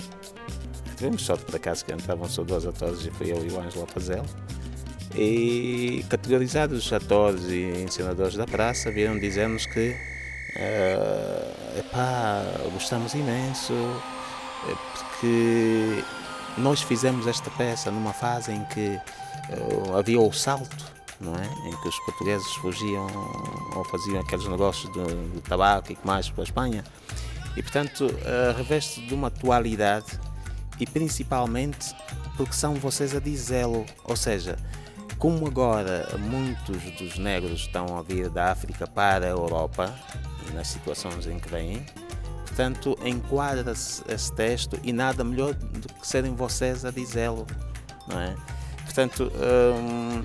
Tivemos 0.95 1.23
sorte 1.23 1.45
por 1.45 1.55
acaso 1.55 1.85
que 1.85 1.93
entravam 1.93 2.27
só 2.27 2.43
dois 2.43 2.65
atores 2.65 3.05
e 3.05 3.11
foi 3.11 3.31
eu 3.31 3.45
e 3.45 3.51
o 3.51 3.59
Ângelo 3.59 3.83
a 3.83 3.87
fazê-lo. 3.87 4.25
E 5.15 6.05
categorizados 6.09 6.91
atores 6.91 7.43
e 7.45 7.83
ensinadores 7.83 8.35
da 8.35 8.45
praça 8.45 8.91
vieram 8.91 9.17
dizer-nos 9.19 9.65
que 9.65 9.95
uh, 10.55 11.79
epá, 11.79 12.43
gostamos 12.73 13.13
imenso, 13.13 13.73
eh, 13.73 14.75
porque 14.93 16.03
nós 16.57 16.81
fizemos 16.81 17.25
esta 17.27 17.49
peça 17.51 17.89
numa 17.89 18.13
fase 18.13 18.51
em 18.51 18.63
que 18.65 18.99
uh, 19.49 19.95
havia 19.97 20.19
o 20.19 20.31
salto 20.33 20.96
não 21.19 21.35
é? 21.35 21.67
em 21.67 21.75
que 21.81 21.87
os 21.87 21.99
portugueses 22.05 22.51
fugiam 22.55 23.07
ou 23.75 23.83
faziam 23.85 24.19
aqueles 24.19 24.47
negócios 24.47 24.91
de, 24.93 25.31
de 25.31 25.41
tabaco 25.41 25.91
e 25.91 25.95
que 25.95 26.05
mais 26.05 26.29
para 26.29 26.43
a 26.43 26.45
Espanha. 26.45 26.83
E, 27.55 27.63
portanto, 27.63 28.05
uh, 28.05 28.55
reveste 28.55 29.05
de 29.05 29.13
uma 29.13 29.27
atualidade 29.27 30.19
e 30.79 30.85
principalmente 30.85 31.95
porque 32.35 32.53
são 32.53 32.75
vocês 32.75 33.15
a 33.15 33.19
dizê-lo. 33.19 33.85
Ou 34.03 34.15
seja, 34.15 34.57
como 35.17 35.47
agora 35.47 36.07
muitos 36.19 36.77
dos 36.97 37.17
negros 37.17 37.61
estão 37.61 37.97
a 37.97 38.03
vir 38.03 38.29
da 38.29 38.51
África 38.51 38.85
para 38.85 39.25
a 39.25 39.29
Europa, 39.29 39.93
nas 40.53 40.67
situações 40.67 41.25
em 41.25 41.39
que 41.39 41.49
vêm, 41.49 41.83
portanto, 42.45 42.97
enquadra-se 43.03 44.03
esse 44.07 44.31
texto 44.33 44.79
e 44.83 44.93
nada 44.93 45.23
melhor 45.23 45.53
do 45.53 45.87
que 45.93 46.07
serem 46.07 46.35
vocês 46.35 46.85
a 46.85 46.91
dizê-lo, 46.91 47.47
não 48.07 48.19
é? 48.19 48.35
Portanto, 48.85 49.31
hum, 49.35 50.23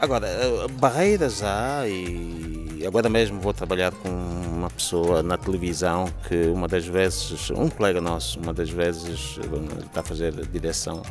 Agora, 0.00 0.26
eh, 0.26 0.66
barreiras 0.78 1.42
há 1.42 1.86
e 1.86 2.82
agora 2.86 3.10
mesmo 3.10 3.38
vou 3.38 3.52
trabalhar 3.52 3.92
com 3.92 4.08
uma 4.08 4.70
pessoa 4.70 5.22
na 5.22 5.36
televisão 5.36 6.06
que 6.26 6.46
uma 6.46 6.66
das 6.66 6.86
vezes, 6.86 7.50
um 7.50 7.68
colega 7.68 8.00
nosso, 8.00 8.40
uma 8.40 8.54
das 8.54 8.70
vezes 8.70 9.38
está 9.84 10.00
a 10.00 10.02
fazer 10.02 10.32
direção, 10.46 11.02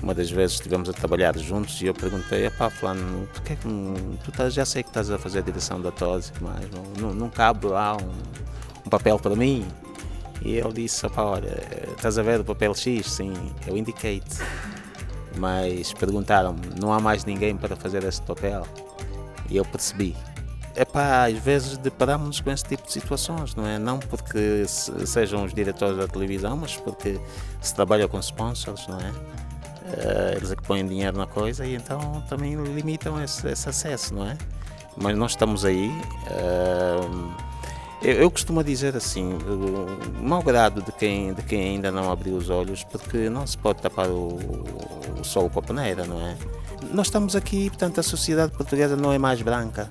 uma 0.00 0.14
das 0.14 0.30
vezes 0.30 0.54
estivemos 0.54 0.88
a 0.88 0.92
trabalhar 0.92 1.36
juntos 1.36 1.82
e 1.82 1.86
eu 1.86 1.94
perguntei, 1.94 2.48
pá, 2.50 2.70
fulano, 2.70 3.28
tu, 3.34 3.42
que 3.42 3.54
é 3.54 3.56
que, 3.56 3.68
tu 4.22 4.30
tá, 4.30 4.48
já 4.48 4.64
sei 4.64 4.84
que 4.84 4.90
estás 4.90 5.10
a 5.10 5.18
fazer 5.18 5.40
a 5.40 5.42
direção 5.42 5.80
da 5.80 5.90
TOSE, 5.90 6.30
mas 6.40 6.70
não, 6.96 7.12
não, 7.12 7.28
cabe 7.28 7.66
lá 7.66 7.96
um, 7.96 8.86
um 8.86 8.88
papel 8.88 9.18
para 9.18 9.34
mim? 9.34 9.66
E 10.42 10.54
ele 10.54 10.72
disse, 10.74 11.04
olha, 11.16 11.60
estás 11.90 12.18
a 12.18 12.22
ver 12.22 12.38
o 12.38 12.44
papel 12.44 12.72
X? 12.72 13.10
Sim, 13.10 13.32
eu 13.66 13.76
indiquei-te 13.76 14.38
mas 15.36 15.92
perguntaram-me: 15.92 16.60
não 16.80 16.92
há 16.92 17.00
mais 17.00 17.24
ninguém 17.24 17.56
para 17.56 17.76
fazer 17.76 18.04
esse 18.04 18.22
papel? 18.22 18.66
E 19.48 19.56
eu 19.56 19.64
percebi. 19.64 20.16
É 20.76 20.84
pá, 20.84 21.26
às 21.26 21.38
vezes 21.38 21.76
deparamos 21.76 22.40
com 22.40 22.50
esse 22.50 22.64
tipo 22.64 22.86
de 22.86 22.92
situações, 22.92 23.54
não 23.54 23.66
é? 23.66 23.78
Não 23.78 23.98
porque 23.98 24.64
sejam 24.66 25.44
os 25.44 25.52
diretores 25.52 25.96
da 25.96 26.06
televisão, 26.06 26.56
mas 26.56 26.76
porque 26.76 27.20
se 27.60 27.74
trabalha 27.74 28.06
com 28.06 28.18
sponsors, 28.20 28.86
não 28.86 28.98
é? 28.98 29.10
Uh, 29.10 30.36
eles 30.36 30.52
é 30.52 30.56
que 30.56 30.62
põem 30.62 30.86
dinheiro 30.86 31.18
na 31.18 31.26
coisa 31.26 31.66
e 31.66 31.74
então 31.74 32.22
também 32.28 32.54
limitam 32.54 33.20
esse, 33.22 33.48
esse 33.48 33.68
acesso, 33.68 34.14
não 34.14 34.24
é? 34.24 34.38
Mas 34.96 35.16
nós 35.16 35.32
estamos 35.32 35.64
aí. 35.64 35.88
Uh, 35.88 37.49
eu, 38.02 38.14
eu, 38.14 38.30
costumo 38.30 38.64
dizer 38.64 38.96
assim, 38.96 39.34
o 39.34 40.22
mau 40.22 40.42
grado 40.42 40.82
de 40.82 40.92
quem, 40.92 41.34
de 41.34 41.42
quem 41.42 41.74
ainda 41.74 41.90
não 41.90 42.10
abriu 42.10 42.36
os 42.36 42.48
olhos, 42.48 42.82
porque 42.84 43.28
não 43.28 43.46
se 43.46 43.58
pode 43.58 43.82
tapar 43.82 44.08
o, 44.08 44.38
o 45.18 45.24
sol 45.24 45.50
com 45.50 45.58
a 45.58 45.62
peneira, 45.62 46.04
não 46.06 46.20
é? 46.20 46.36
Nós 46.92 47.08
estamos 47.08 47.36
aqui, 47.36 47.68
portanto, 47.68 48.00
a 48.00 48.02
sociedade 48.02 48.52
portuguesa 48.52 48.96
não 48.96 49.12
é 49.12 49.18
mais 49.18 49.42
branca. 49.42 49.90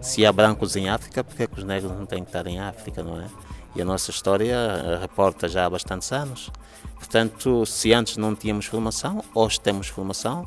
Se 0.00 0.24
há 0.24 0.32
brancos 0.32 0.76
em 0.76 0.88
África, 0.88 1.24
porque 1.24 1.42
é 1.42 1.46
que 1.46 1.58
os 1.58 1.64
negros 1.64 1.92
não 1.92 2.06
têm 2.06 2.22
que 2.22 2.28
estar 2.28 2.46
em 2.46 2.60
África, 2.60 3.02
não 3.02 3.20
é? 3.20 3.26
E 3.74 3.82
a 3.82 3.84
nossa 3.84 4.10
história 4.10 4.56
reporta 5.00 5.48
já 5.48 5.66
há 5.66 5.70
bastantes 5.70 6.10
anos. 6.12 6.50
Portanto, 6.96 7.64
se 7.66 7.92
antes 7.92 8.16
não 8.16 8.34
tínhamos 8.34 8.66
formação, 8.66 9.22
hoje 9.34 9.60
temos 9.60 9.88
formação 9.88 10.46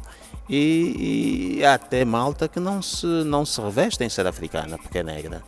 e, 0.49 1.57
e 1.57 1.65
há 1.65 1.75
até 1.75 2.03
malta 2.05 2.47
que 2.47 2.59
não 2.59 2.81
se, 2.81 3.05
não 3.05 3.45
se 3.45 3.59
reveste 3.61 4.03
em 4.03 4.09
ser 4.09 4.27
africana 4.27 4.77
porque 4.77 4.99
é 4.99 5.03
negra, 5.03 5.43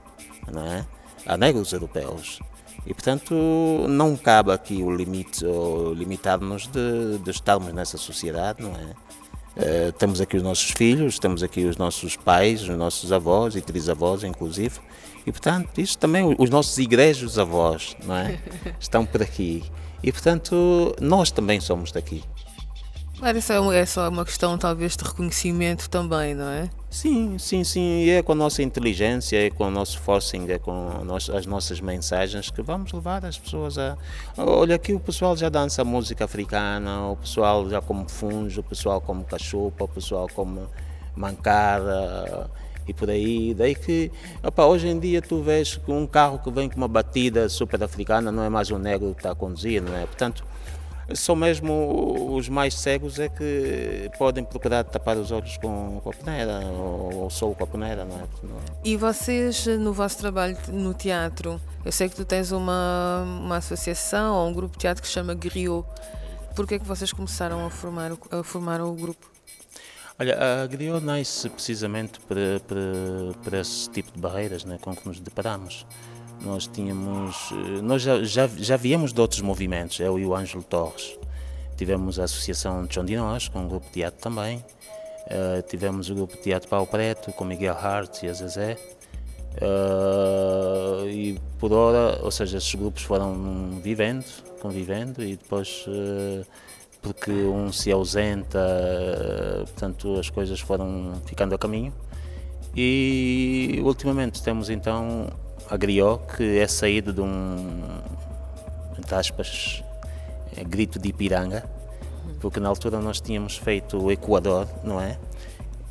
não 0.52 0.66
é? 0.66 0.86
A 1.26 1.38
negros 1.38 1.72
europeus. 1.74 2.40
E, 2.86 2.94
portanto, 2.94 3.34
não 3.90 4.16
cabe 4.16 4.52
aqui 4.52 4.84
o 4.84 4.92
limite, 4.92 5.44
ou 5.44 5.94
limitar-nos 5.94 6.68
de, 6.68 7.18
de, 7.18 7.32
estarmos 7.32 7.74
nessa 7.74 7.98
sociedade, 7.98 8.62
não 8.62 8.72
é? 8.72 8.94
Uh, 9.58 9.92
temos 9.94 10.20
aqui 10.20 10.36
os 10.36 10.44
nossos 10.44 10.72
filhos, 10.72 11.18
temos 11.18 11.42
aqui 11.42 11.64
os 11.64 11.78
nossos 11.78 12.16
pais, 12.18 12.62
os 12.62 12.78
nossos 12.78 13.12
avós 13.12 13.56
e 13.56 13.62
trisavós, 13.62 14.24
inclusive. 14.24 14.80
E, 15.26 15.32
portanto, 15.32 15.80
isto 15.80 15.98
também, 15.98 16.36
os 16.38 16.50
nossos 16.50 16.78
igrejos 16.78 17.40
avós, 17.40 17.96
não 18.06 18.16
é? 18.16 18.38
Estão 18.80 19.06
por 19.06 19.24
aqui. 19.24 19.64
E, 20.04 20.12
portanto, 20.12 20.96
nós 21.02 21.32
também 21.32 21.60
somos 21.60 21.92
daqui. 21.92 22.24
Claro, 23.26 23.40
isso 23.40 23.52
é, 23.52 23.78
é 23.80 23.86
só 23.88 24.08
uma 24.08 24.24
questão, 24.24 24.56
talvez, 24.56 24.96
de 24.96 25.04
reconhecimento 25.04 25.90
também, 25.90 26.36
não 26.36 26.48
é? 26.48 26.70
Sim, 26.92 27.40
sim, 27.40 27.64
sim. 27.64 28.04
E 28.04 28.12
é 28.12 28.22
com 28.22 28.34
a 28.34 28.36
nossa 28.36 28.62
inteligência, 28.62 29.48
é 29.48 29.50
com 29.50 29.64
o 29.64 29.72
nosso 29.72 30.00
forcing, 30.00 30.48
é 30.48 30.60
com 30.60 31.02
as 31.36 31.48
nossas 31.48 31.82
mensagens 31.82 32.52
que 32.52 32.62
vamos 32.62 32.94
levar 32.94 33.26
as 33.26 33.36
pessoas 33.36 33.80
a. 33.80 33.98
Olha, 34.38 34.76
aqui 34.76 34.94
o 34.94 35.00
pessoal 35.00 35.36
já 35.36 35.50
dança 35.50 35.84
música 35.84 36.26
africana, 36.26 37.08
o 37.08 37.18
pessoal 37.18 37.68
já 37.68 37.82
come 37.82 38.06
funge, 38.08 38.60
o 38.60 38.64
pessoal 38.64 39.02
come 39.02 39.24
cachupa, 39.24 39.86
o 39.86 39.88
pessoal 39.88 40.30
come 40.32 40.62
mancada 41.16 42.48
e 42.88 42.94
por 42.94 43.10
aí. 43.10 43.56
Daí 43.56 43.74
que, 43.74 44.12
opa, 44.44 44.66
hoje 44.66 44.88
em 44.88 45.00
dia 45.00 45.20
tu 45.20 45.42
vês 45.42 45.78
que 45.78 45.92
um 45.92 46.06
carro 46.06 46.38
que 46.38 46.52
vem 46.52 46.70
com 46.70 46.78
uma 46.78 46.88
batida 46.88 47.50
super 47.50 47.82
africana 47.84 48.32
não 48.32 48.44
é 48.44 48.50
mais 48.50 48.70
um 48.70 48.78
negro 48.78 49.16
que 49.16 49.22
está 49.22 49.32
a 49.32 49.36
conduzir, 49.36 49.82
não 49.82 49.98
é? 49.98 50.06
Portanto, 50.06 50.46
são 51.14 51.36
mesmo 51.36 52.34
os 52.36 52.50
mais 52.50 52.74
cegos 52.74 53.20
é 53.20 53.30
que 53.30 54.10
podem 54.18 54.44
procurar 54.44 54.84
tapar 54.84 55.18
os 55.18 55.32
olhos 55.32 55.58
com, 55.58 56.00
com 56.04 56.10
a 56.10 56.14
peneira 56.14 56.60
ou, 56.66 57.26
o 57.28 57.30
sol 57.30 57.54
com 57.54 57.64
a 57.64 57.68
peneira, 57.68 58.06
não 58.06 58.18
é? 58.18 58.24
E 58.84 58.98
vocês, 58.98 59.68
no 59.68 59.94
vosso 59.94 60.18
trabalho 60.18 60.58
no 60.70 60.94
teatro, 60.94 61.62
eu 61.84 61.92
sei 61.92 62.10
que 62.10 62.16
tu 62.16 62.26
tens 62.26 62.52
uma, 62.52 63.24
uma 63.24 63.58
associação 63.58 64.36
ou 64.36 64.48
um 64.48 64.54
grupo 64.54 64.74
de 64.74 64.80
teatro 64.80 65.02
que 65.02 65.08
se 65.08 65.14
chama 65.14 65.34
Griot. 65.34 65.86
Por 66.56 66.66
que 66.66 66.76
é 66.76 66.80
que 66.80 66.86
vocês 66.86 67.12
começaram 67.12 67.66
a 67.66 67.70
formar, 67.70 68.12
a 68.32 68.44
formar 68.44 68.82
o 68.82 68.94
grupo? 68.94 69.30
Olha, 70.18 70.64
a 70.64 70.68
Griot 70.68 71.04
nasce 71.04 71.50
precisamente 71.50 72.20
para, 72.22 72.60
para, 72.66 73.44
para 73.44 73.60
esse 73.60 73.90
tipo 73.90 74.12
de 74.12 74.20
barreiras 74.20 74.64
né, 74.64 74.78
com 74.82 74.96
que 74.96 75.06
nos 75.06 75.20
deparamos. 75.20 75.86
Nós 76.42 76.68
tínhamos, 76.68 77.52
eh, 77.52 77.82
nós 77.82 78.02
já, 78.02 78.24
já, 78.24 78.48
já 78.48 78.78
viemos 78.78 79.14
de 79.14 79.22
outros 79.22 79.42
movimentos, 79.42 80.00
eu 80.00 80.20
e 80.20 80.26
o 80.26 80.36
Ângelo 80.36 80.64
Torres. 80.64 81.18
Tivemos 81.78 82.20
a 82.20 82.24
Associação 82.24 82.86
de 82.86 82.94
Chão 82.94 83.04
de 83.04 83.16
Nós, 83.16 83.48
com 83.48 83.60
um 83.60 83.68
grupo 83.68 83.86
de 83.88 83.94
teatro 83.94 84.20
também. 84.22 84.64
Uh, 85.26 85.62
tivemos 85.68 86.10
o 86.10 86.16
grupo 86.16 86.36
de 86.36 86.44
teatro 86.44 86.70
Pau 86.70 86.86
Preto, 86.86 87.32
com 87.34 87.44
Miguel 87.44 87.76
Hart 87.76 88.24
e 88.24 88.28
a 88.28 88.34
Zezé. 88.34 88.78
Uh, 89.56 91.08
e 91.08 91.40
por 91.60 91.74
hora, 91.74 92.20
ou 92.22 92.32
seja, 92.32 92.58
esses 92.58 92.76
grupos 92.76 93.04
foram 93.04 93.80
vivendo, 93.82 94.26
convivendo 94.62 95.24
e 95.24 95.36
depois, 95.36 95.86
uh, 95.88 96.46
porque 97.02 97.32
um 97.32 97.72
se 97.72 97.92
ausenta, 97.92 98.60
portanto 99.64 100.20
as 100.20 100.30
coisas 100.30 100.60
foram 100.60 101.14
ficando 101.26 101.56
a 101.56 101.58
caminho. 101.58 101.94
E 102.76 103.80
ultimamente 103.84 104.44
temos 104.44 104.70
então 104.70 105.28
a 105.70 105.78
Griot, 105.78 106.24
que 106.36 106.60
é 106.60 106.68
saído 106.68 107.12
de 107.14 107.22
um, 107.22 108.02
entre 108.98 109.16
aspas, 109.16 109.84
é, 110.56 110.64
grito 110.64 111.00
de 111.00 111.10
Ipiranga, 111.10 111.64
porque 112.40 112.60
na 112.60 112.70
altura 112.70 113.00
nós 113.00 113.20
tínhamos 113.20 113.58
feito 113.58 113.98
o 113.98 114.12
Equador, 114.12 114.68
não 114.84 115.00
é? 115.00 115.18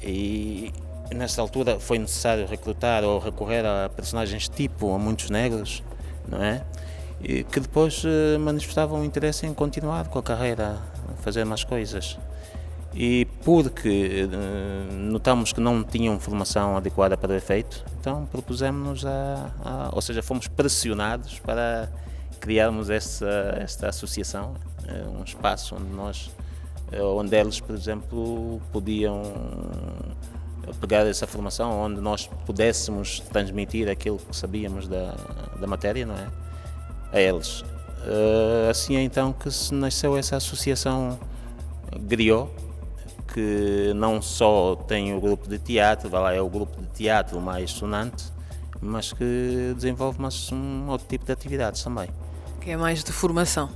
E 0.03 0.73
nessa 1.13 1.41
altura 1.41 1.79
foi 1.79 1.99
necessário 1.99 2.47
recrutar 2.47 3.05
ou 3.05 3.19
recorrer 3.19 3.65
a 3.65 3.89
personagens 3.89 4.49
tipo 4.49 4.95
a 4.95 4.99
muitos 4.99 5.31
negros, 5.31 5.83
não 6.29 6.43
é? 6.43 6.65
E 7.23 7.45
que 7.45 7.61
depois 7.61 8.03
eh, 8.05 8.39
manifestavam 8.39 9.05
interesse 9.05 9.47
em 9.47 9.55
continuar 9.55 10.09
com 10.09 10.19
a 10.19 10.23
carreira, 10.23 10.79
fazer 11.23 11.45
mais 11.45 11.65
coisas 11.65 12.19
e 12.95 13.27
porque 13.45 14.27
uh, 14.27 14.93
notamos 14.95 15.53
que 15.53 15.61
não 15.61 15.85
tinham 15.85 16.19
formação 16.19 16.79
adequada 16.79 17.17
para 17.17 17.33
o 17.33 17.35
efeito, 17.35 17.85
então 18.01 18.27
propusemos-nos 18.27 19.05
a, 19.05 19.51
a, 19.63 19.91
ou 19.93 20.01
seja, 20.01 20.23
fomos 20.23 20.49
pressionados 20.49 21.39
para 21.41 21.91
criarmos 22.41 22.89
essa, 22.89 23.55
esta 23.61 23.89
associação, 23.91 24.55
uh, 24.89 25.21
um 25.21 25.23
espaço 25.23 25.77
onde 25.77 25.91
nós, 25.95 26.31
uh, 26.91 27.05
onde 27.17 27.37
eles, 27.37 27.61
por 27.61 27.75
exemplo, 27.75 28.63
podiam 28.73 29.23
pegar 30.81 31.07
essa 31.07 31.27
formação, 31.27 31.79
onde 31.79 32.01
nós 32.01 32.27
pudéssemos 32.47 33.21
transmitir 33.21 33.91
aquilo 33.91 34.17
que 34.17 34.35
sabíamos 34.35 34.89
da, 34.89 35.15
da 35.61 35.67
matéria, 35.67 36.07
não 36.07 36.15
é? 36.15 36.27
A 37.13 37.21
eles. 37.21 37.63
assim 38.71 38.97
é 38.97 39.03
então 39.03 39.33
que 39.33 39.51
se 39.51 39.73
nasceu 39.75 40.17
essa 40.17 40.37
associação 40.37 41.19
Griot, 42.01 42.51
que 43.35 43.93
não 43.97 44.23
só 44.23 44.77
tem 44.77 45.13
o 45.13 45.21
grupo 45.21 45.49
de 45.49 45.59
teatro, 45.59 46.09
vai 46.09 46.23
lá, 46.23 46.33
é 46.33 46.41
o 46.41 46.49
grupo 46.49 46.81
de 46.81 46.87
teatro 46.87 47.41
mais 47.41 47.73
sonante, 47.73 48.27
mas 48.81 49.13
que 49.13 49.73
desenvolve 49.75 50.23
mais 50.23 50.53
um 50.53 50.89
outro 50.89 51.09
tipo 51.09 51.27
de 51.27 51.33
atividades 51.33 51.83
também. 51.83 52.09
Que 52.61 52.71
é 52.71 52.77
mais 52.77 53.03
de 53.03 53.11
formação? 53.11 53.71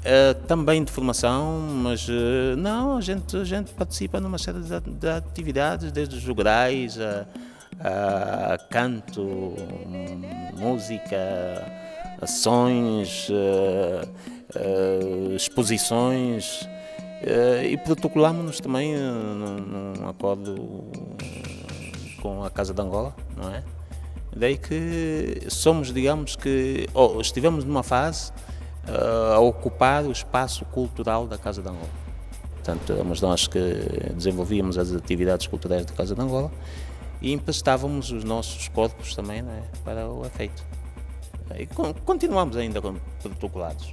Uh, 0.00 0.32
também 0.46 0.84
de 0.84 0.92
formação, 0.92 1.58
mas 1.82 2.08
uh, 2.08 2.56
não, 2.56 2.98
a 2.98 3.00
gente, 3.00 3.36
a 3.36 3.42
gente 3.42 3.72
participa 3.72 4.20
numa 4.20 4.38
série 4.38 4.60
de, 4.60 4.80
de 4.80 5.08
atividades, 5.08 5.90
desde 5.90 6.14
os 6.16 6.22
jograis 6.22 6.96
a, 7.00 7.26
a, 8.54 8.58
canto, 8.58 9.56
música, 10.56 11.66
ações, 12.22 13.28
uh, 13.28 15.34
exposições. 15.34 16.64
Uh, 17.20 17.64
e 17.64 17.76
protocolámos-nos 17.76 18.60
também 18.60 18.94
uh, 18.96 18.98
num, 18.98 20.08
acordo 20.08 20.86
com 22.22 22.42
a 22.42 22.50
Casa 22.50 22.72
de 22.72 22.80
Angola, 22.80 23.14
não 23.36 23.50
é? 23.54 23.62
Daí 24.34 24.56
que 24.56 25.46
somos, 25.48 25.92
digamos 25.92 26.36
que, 26.36 26.88
oh, 26.94 27.20
estivemos 27.20 27.64
numa 27.64 27.82
fase 27.82 28.32
uh, 28.88 29.34
a 29.34 29.38
ocupar 29.40 30.04
o 30.04 30.12
espaço 30.12 30.64
cultural 30.66 31.26
da 31.26 31.36
Casa 31.36 31.60
de 31.60 31.68
Angola. 31.68 31.90
Portanto, 32.54 32.92
éramos 32.92 33.20
nós 33.20 33.46
que 33.46 33.58
desenvolvíamos 34.14 34.78
as 34.78 34.92
atividades 34.92 35.46
culturais 35.46 35.84
da 35.84 35.92
Casa 35.92 36.14
de 36.14 36.20
Angola 36.20 36.50
e 37.20 37.32
emprestávamos 37.32 38.10
os 38.12 38.24
nossos 38.24 38.68
corpos 38.68 39.14
também 39.14 39.40
é? 39.40 39.62
para 39.84 40.08
o 40.08 40.24
efeito. 40.24 40.64
E 41.58 41.66
continuamos 42.04 42.56
ainda 42.56 42.80
protocolados. 43.22 43.92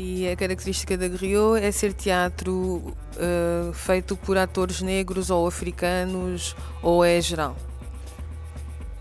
E 0.00 0.28
a 0.28 0.36
característica 0.36 0.96
da 0.96 1.08
Griot 1.08 1.60
é 1.60 1.72
ser 1.72 1.92
teatro 1.92 2.54
uh, 2.54 3.72
feito 3.72 4.16
por 4.16 4.38
atores 4.38 4.80
negros 4.80 5.28
ou 5.28 5.44
africanos 5.44 6.54
ou 6.80 7.04
é 7.04 7.20
geral? 7.20 7.56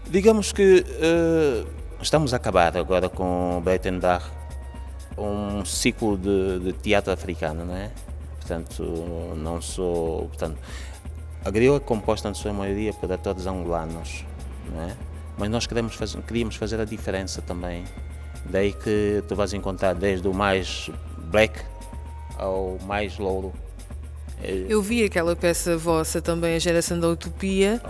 Digamos 0.10 0.52
que 0.52 0.84
uh, 0.84 1.68
estamos 2.02 2.34
a 2.34 2.38
acabar 2.38 2.76
agora 2.76 3.10
com 3.10 3.62
Breitendar 3.64 4.24
um 5.16 5.64
ciclo 5.64 6.18
de, 6.18 6.62
de, 6.62 6.74
teatro 6.74 7.14
africano, 7.14 7.64
não 7.64 7.76
é? 7.76 7.92
Portanto, 8.40 8.84
não 9.38 9.62
sou. 9.62 10.30
Portanto, 10.30 10.58
a 11.46 11.52
Griot 11.52 11.78
é 11.78 11.80
composta, 11.80 12.28
na 12.28 12.34
sua 12.34 12.54
maioria, 12.54 12.92
por 12.92 13.12
atores 13.12 13.46
angolanos, 13.46 14.26
não 14.74 14.82
é? 14.82 14.98
Mas 15.38 15.48
nós 15.52 15.68
queremos 15.68 15.94
fazer, 15.94 16.20
queríamos 16.24 16.56
fazer 16.56 16.82
a 16.82 16.86
diferença 16.86 17.40
também 17.40 17.86
Daí 18.46 18.74
que 18.74 19.24
tu 19.28 19.36
vais 19.36 19.54
encontrar 19.54 19.94
desde 19.94 20.28
o 20.28 20.34
mais 20.34 20.90
black 21.32 21.60
ao 22.38 22.78
mais 22.86 23.18
louro. 23.18 23.54
É, 24.44 24.66
Eu 24.70 24.82
vi 24.82 25.04
aquela 25.04 25.36
peça 25.36 25.76
vossa 25.78 26.22
também, 26.22 26.56
A 26.56 26.60
Geração 26.60 27.00
da 27.00 27.08
Utopia, 27.08 27.82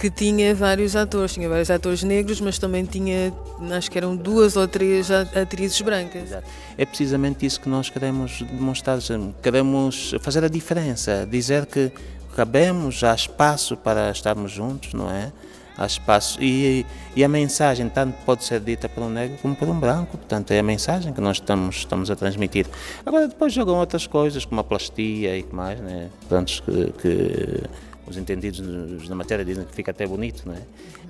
que 0.00 0.08
tinha 0.08 0.54
vários 0.54 0.94
atores, 0.94 1.34
tinha 1.34 1.48
vários 1.48 1.70
atores 1.70 2.02
negros, 2.04 2.40
mas 2.40 2.58
também 2.58 2.84
tinha, 2.84 3.32
acho 3.76 3.90
que 3.90 3.98
eram 3.98 4.14
duas 4.14 4.56
ou 4.56 4.68
três 4.68 5.10
atrizes 5.10 5.80
brancas. 5.80 6.30
É 6.78 6.86
precisamente 6.86 7.44
isso 7.44 7.60
que 7.60 7.68
nós 7.68 7.90
queremos 7.90 8.40
demonstrar, 8.42 8.98
queremos 9.42 10.14
fazer 10.20 10.44
a 10.44 10.48
diferença, 10.48 11.26
dizer 11.28 11.66
que 11.66 11.90
cabemos, 12.36 13.02
há 13.02 13.14
espaço 13.14 13.76
para 13.76 14.10
estarmos 14.10 14.52
juntos, 14.52 14.92
não 14.94 15.10
é? 15.10 15.32
Há 15.76 15.86
espaço. 15.86 16.42
E, 16.42 16.86
e 17.14 17.24
a 17.24 17.28
mensagem 17.28 17.88
tanto 17.88 18.16
pode 18.24 18.44
ser 18.44 18.60
dita 18.60 18.88
por 18.88 19.02
um 19.02 19.08
negro 19.08 19.38
como 19.42 19.54
por 19.54 19.68
um 19.68 19.78
branco, 19.78 20.16
portanto 20.16 20.50
é 20.50 20.58
a 20.58 20.62
mensagem 20.62 21.12
que 21.12 21.20
nós 21.20 21.36
estamos, 21.36 21.76
estamos 21.76 22.10
a 22.10 22.16
transmitir. 22.16 22.66
Agora 23.04 23.28
depois 23.28 23.52
jogam 23.52 23.76
outras 23.76 24.06
coisas, 24.06 24.44
como 24.44 24.60
a 24.60 24.64
plastia 24.64 25.36
e 25.36 25.42
que 25.42 25.54
mais, 25.54 25.80
né? 25.80 26.10
portanto 26.20 26.62
que, 26.64 26.92
que 27.00 27.62
os 28.06 28.16
entendidos 28.16 29.08
na 29.08 29.14
matéria 29.14 29.44
dizem 29.44 29.64
que 29.64 29.74
fica 29.74 29.90
até 29.90 30.06
bonito, 30.06 30.48
né? 30.48 30.62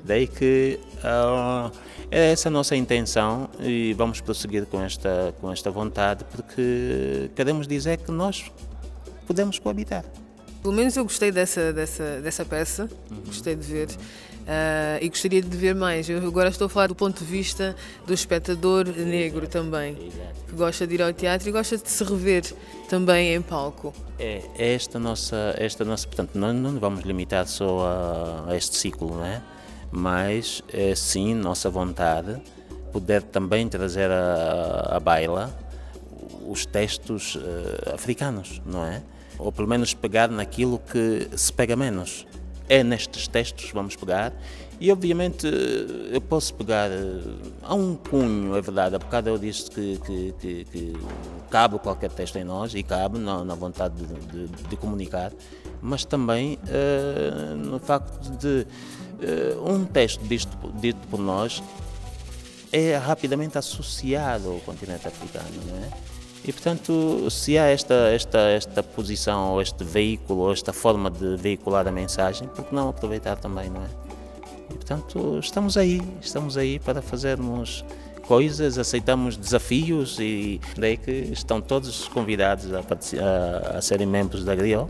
Daí 0.02 0.26
que 0.26 0.78
uh, 0.98 1.70
é 2.10 2.32
essa 2.32 2.48
a 2.48 2.50
nossa 2.50 2.74
intenção 2.74 3.50
e 3.60 3.92
vamos 3.94 4.20
prosseguir 4.20 4.64
com 4.66 4.80
esta, 4.80 5.34
com 5.40 5.52
esta 5.52 5.70
vontade, 5.70 6.24
porque 6.30 7.30
queremos 7.34 7.66
dizer 7.68 7.98
que 7.98 8.10
nós 8.10 8.50
podemos 9.26 9.58
coabitar. 9.58 10.04
Pelo 10.62 10.74
menos 10.74 10.96
eu 10.96 11.04
gostei 11.04 11.30
dessa, 11.30 11.72
dessa, 11.72 12.20
dessa 12.20 12.44
peça, 12.44 12.88
uhum. 13.10 13.22
gostei 13.26 13.54
de 13.54 13.62
ver. 13.62 13.88
Uh, 14.46 15.02
e 15.02 15.08
gostaria 15.08 15.42
de 15.42 15.56
ver 15.56 15.74
mais. 15.74 16.08
Eu 16.08 16.24
agora 16.24 16.48
estou 16.48 16.66
a 16.66 16.68
falar 16.68 16.86
do 16.86 16.94
ponto 16.94 17.18
de 17.18 17.24
vista 17.24 17.74
do 18.06 18.14
espectador 18.14 18.86
negro 18.86 19.48
também, 19.48 19.96
que 20.48 20.54
gosta 20.54 20.86
de 20.86 20.94
ir 20.94 21.02
ao 21.02 21.12
teatro 21.12 21.48
e 21.48 21.52
gosta 21.52 21.76
de 21.76 21.90
se 21.90 22.04
rever 22.04 22.44
também 22.88 23.34
em 23.34 23.42
palco. 23.42 23.92
É, 24.20 24.42
é 24.56 24.74
esta 24.74 25.00
nossa, 25.00 25.52
esta 25.58 25.84
nossa, 25.84 26.06
portanto, 26.06 26.36
não, 26.36 26.52
não 26.52 26.78
vamos 26.78 27.02
limitar 27.02 27.44
só 27.48 28.44
a, 28.46 28.52
a 28.52 28.56
este 28.56 28.76
ciclo, 28.76 29.16
não 29.16 29.24
é? 29.24 29.42
Mas 29.90 30.62
é 30.72 30.94
sim 30.94 31.34
nossa 31.34 31.68
vontade 31.68 32.40
poder 32.92 33.22
também 33.22 33.68
trazer 33.68 34.10
a, 34.12 34.96
a 34.96 35.00
baila 35.00 35.52
os 36.48 36.64
textos 36.64 37.34
uh, 37.34 37.94
africanos, 37.94 38.62
não 38.64 38.84
é? 38.84 39.02
Ou 39.40 39.50
pelo 39.50 39.66
menos 39.66 39.92
pegar 39.92 40.28
naquilo 40.28 40.78
que 40.78 41.28
se 41.36 41.52
pega 41.52 41.74
menos 41.74 42.24
é 42.68 42.82
nestes 42.82 43.28
textos 43.28 43.70
vamos 43.72 43.96
pegar. 43.96 44.32
E 44.78 44.92
obviamente 44.92 45.46
eu 46.12 46.20
posso 46.20 46.52
pegar 46.54 46.90
a 47.62 47.74
um 47.74 47.94
punho, 47.94 48.54
é 48.54 48.60
verdade, 48.60 48.94
há 48.94 48.98
bocado 48.98 49.30
eu 49.30 49.38
disse 49.38 49.70
que, 49.70 49.98
que, 50.04 50.34
que, 50.38 50.64
que 50.64 50.92
cabe 51.50 51.78
qualquer 51.78 52.10
texto 52.10 52.36
em 52.36 52.44
nós 52.44 52.74
e 52.74 52.82
cabe 52.82 53.18
na, 53.18 53.42
na 53.42 53.54
vontade 53.54 53.94
de, 53.94 54.46
de, 54.46 54.68
de, 54.68 54.76
comunicar, 54.76 55.32
mas 55.80 56.04
também 56.04 56.58
uh, 56.68 57.56
no 57.56 57.78
facto 57.78 58.30
de 58.36 58.66
uh, 59.56 59.72
um 59.72 59.86
texto 59.86 60.20
dito 60.78 61.08
por 61.08 61.20
nós 61.20 61.62
é 62.70 62.96
rapidamente 62.96 63.56
associado 63.56 64.50
ao 64.50 64.58
continente 64.60 65.08
africano, 65.08 65.48
não 65.68 65.76
é? 65.78 66.15
E, 66.46 66.52
portanto, 66.52 67.28
se 67.28 67.58
há 67.58 67.64
esta, 67.66 67.94
esta, 68.12 68.38
esta 68.38 68.82
posição, 68.82 69.52
ou 69.52 69.60
este 69.60 69.82
veículo, 69.82 70.42
ou 70.42 70.52
esta 70.52 70.72
forma 70.72 71.10
de 71.10 71.36
veicular 71.36 71.88
a 71.88 71.90
mensagem, 71.90 72.46
por 72.46 72.64
que 72.64 72.74
não 72.74 72.88
aproveitar 72.88 73.36
também, 73.36 73.68
não 73.68 73.82
é? 73.82 73.88
E, 74.70 74.74
portanto, 74.74 75.40
estamos 75.40 75.76
aí, 75.76 76.00
estamos 76.20 76.56
aí 76.56 76.78
para 76.78 77.02
fazermos 77.02 77.84
coisas, 78.26 78.78
aceitamos 78.78 79.36
desafios 79.36 80.18
e 80.20 80.60
daí 80.76 80.96
que 80.96 81.10
estão 81.10 81.60
todos 81.60 82.06
convidados 82.08 82.72
a, 82.72 82.78
a, 82.78 83.78
a 83.78 83.82
serem 83.82 84.06
membros 84.06 84.44
da 84.44 84.54
GRIO, 84.54 84.88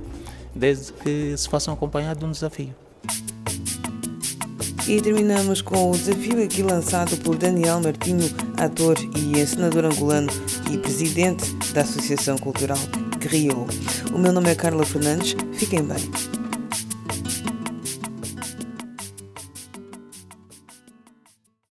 desde 0.55 0.92
que 0.92 1.37
se 1.37 1.49
façam 1.49 1.73
acompanhar 1.73 2.14
de 2.14 2.25
um 2.25 2.31
desafio. 2.31 2.75
E 4.88 5.01
terminamos 5.01 5.61
com 5.61 5.90
o 5.90 5.96
desafio 5.96 6.44
aqui 6.44 6.62
lançado 6.62 7.16
por 7.16 7.37
Daniel 7.37 7.81
Martinho, 7.81 8.31
ator 8.57 8.96
e 9.16 9.40
encenador 9.40 9.85
angolano 9.85 10.31
e 10.70 10.79
presidente 10.79 11.53
da 11.75 11.81
Associação 11.81 12.38
Cultural 12.38 12.79
Griot. 13.18 13.66
O 14.14 14.18
meu 14.18 14.33
nome 14.33 14.51
é 14.51 14.55
Carla 14.55 14.87
Fernandes. 14.87 15.35
Fiquem 15.55 15.83
bem. 15.83 16.36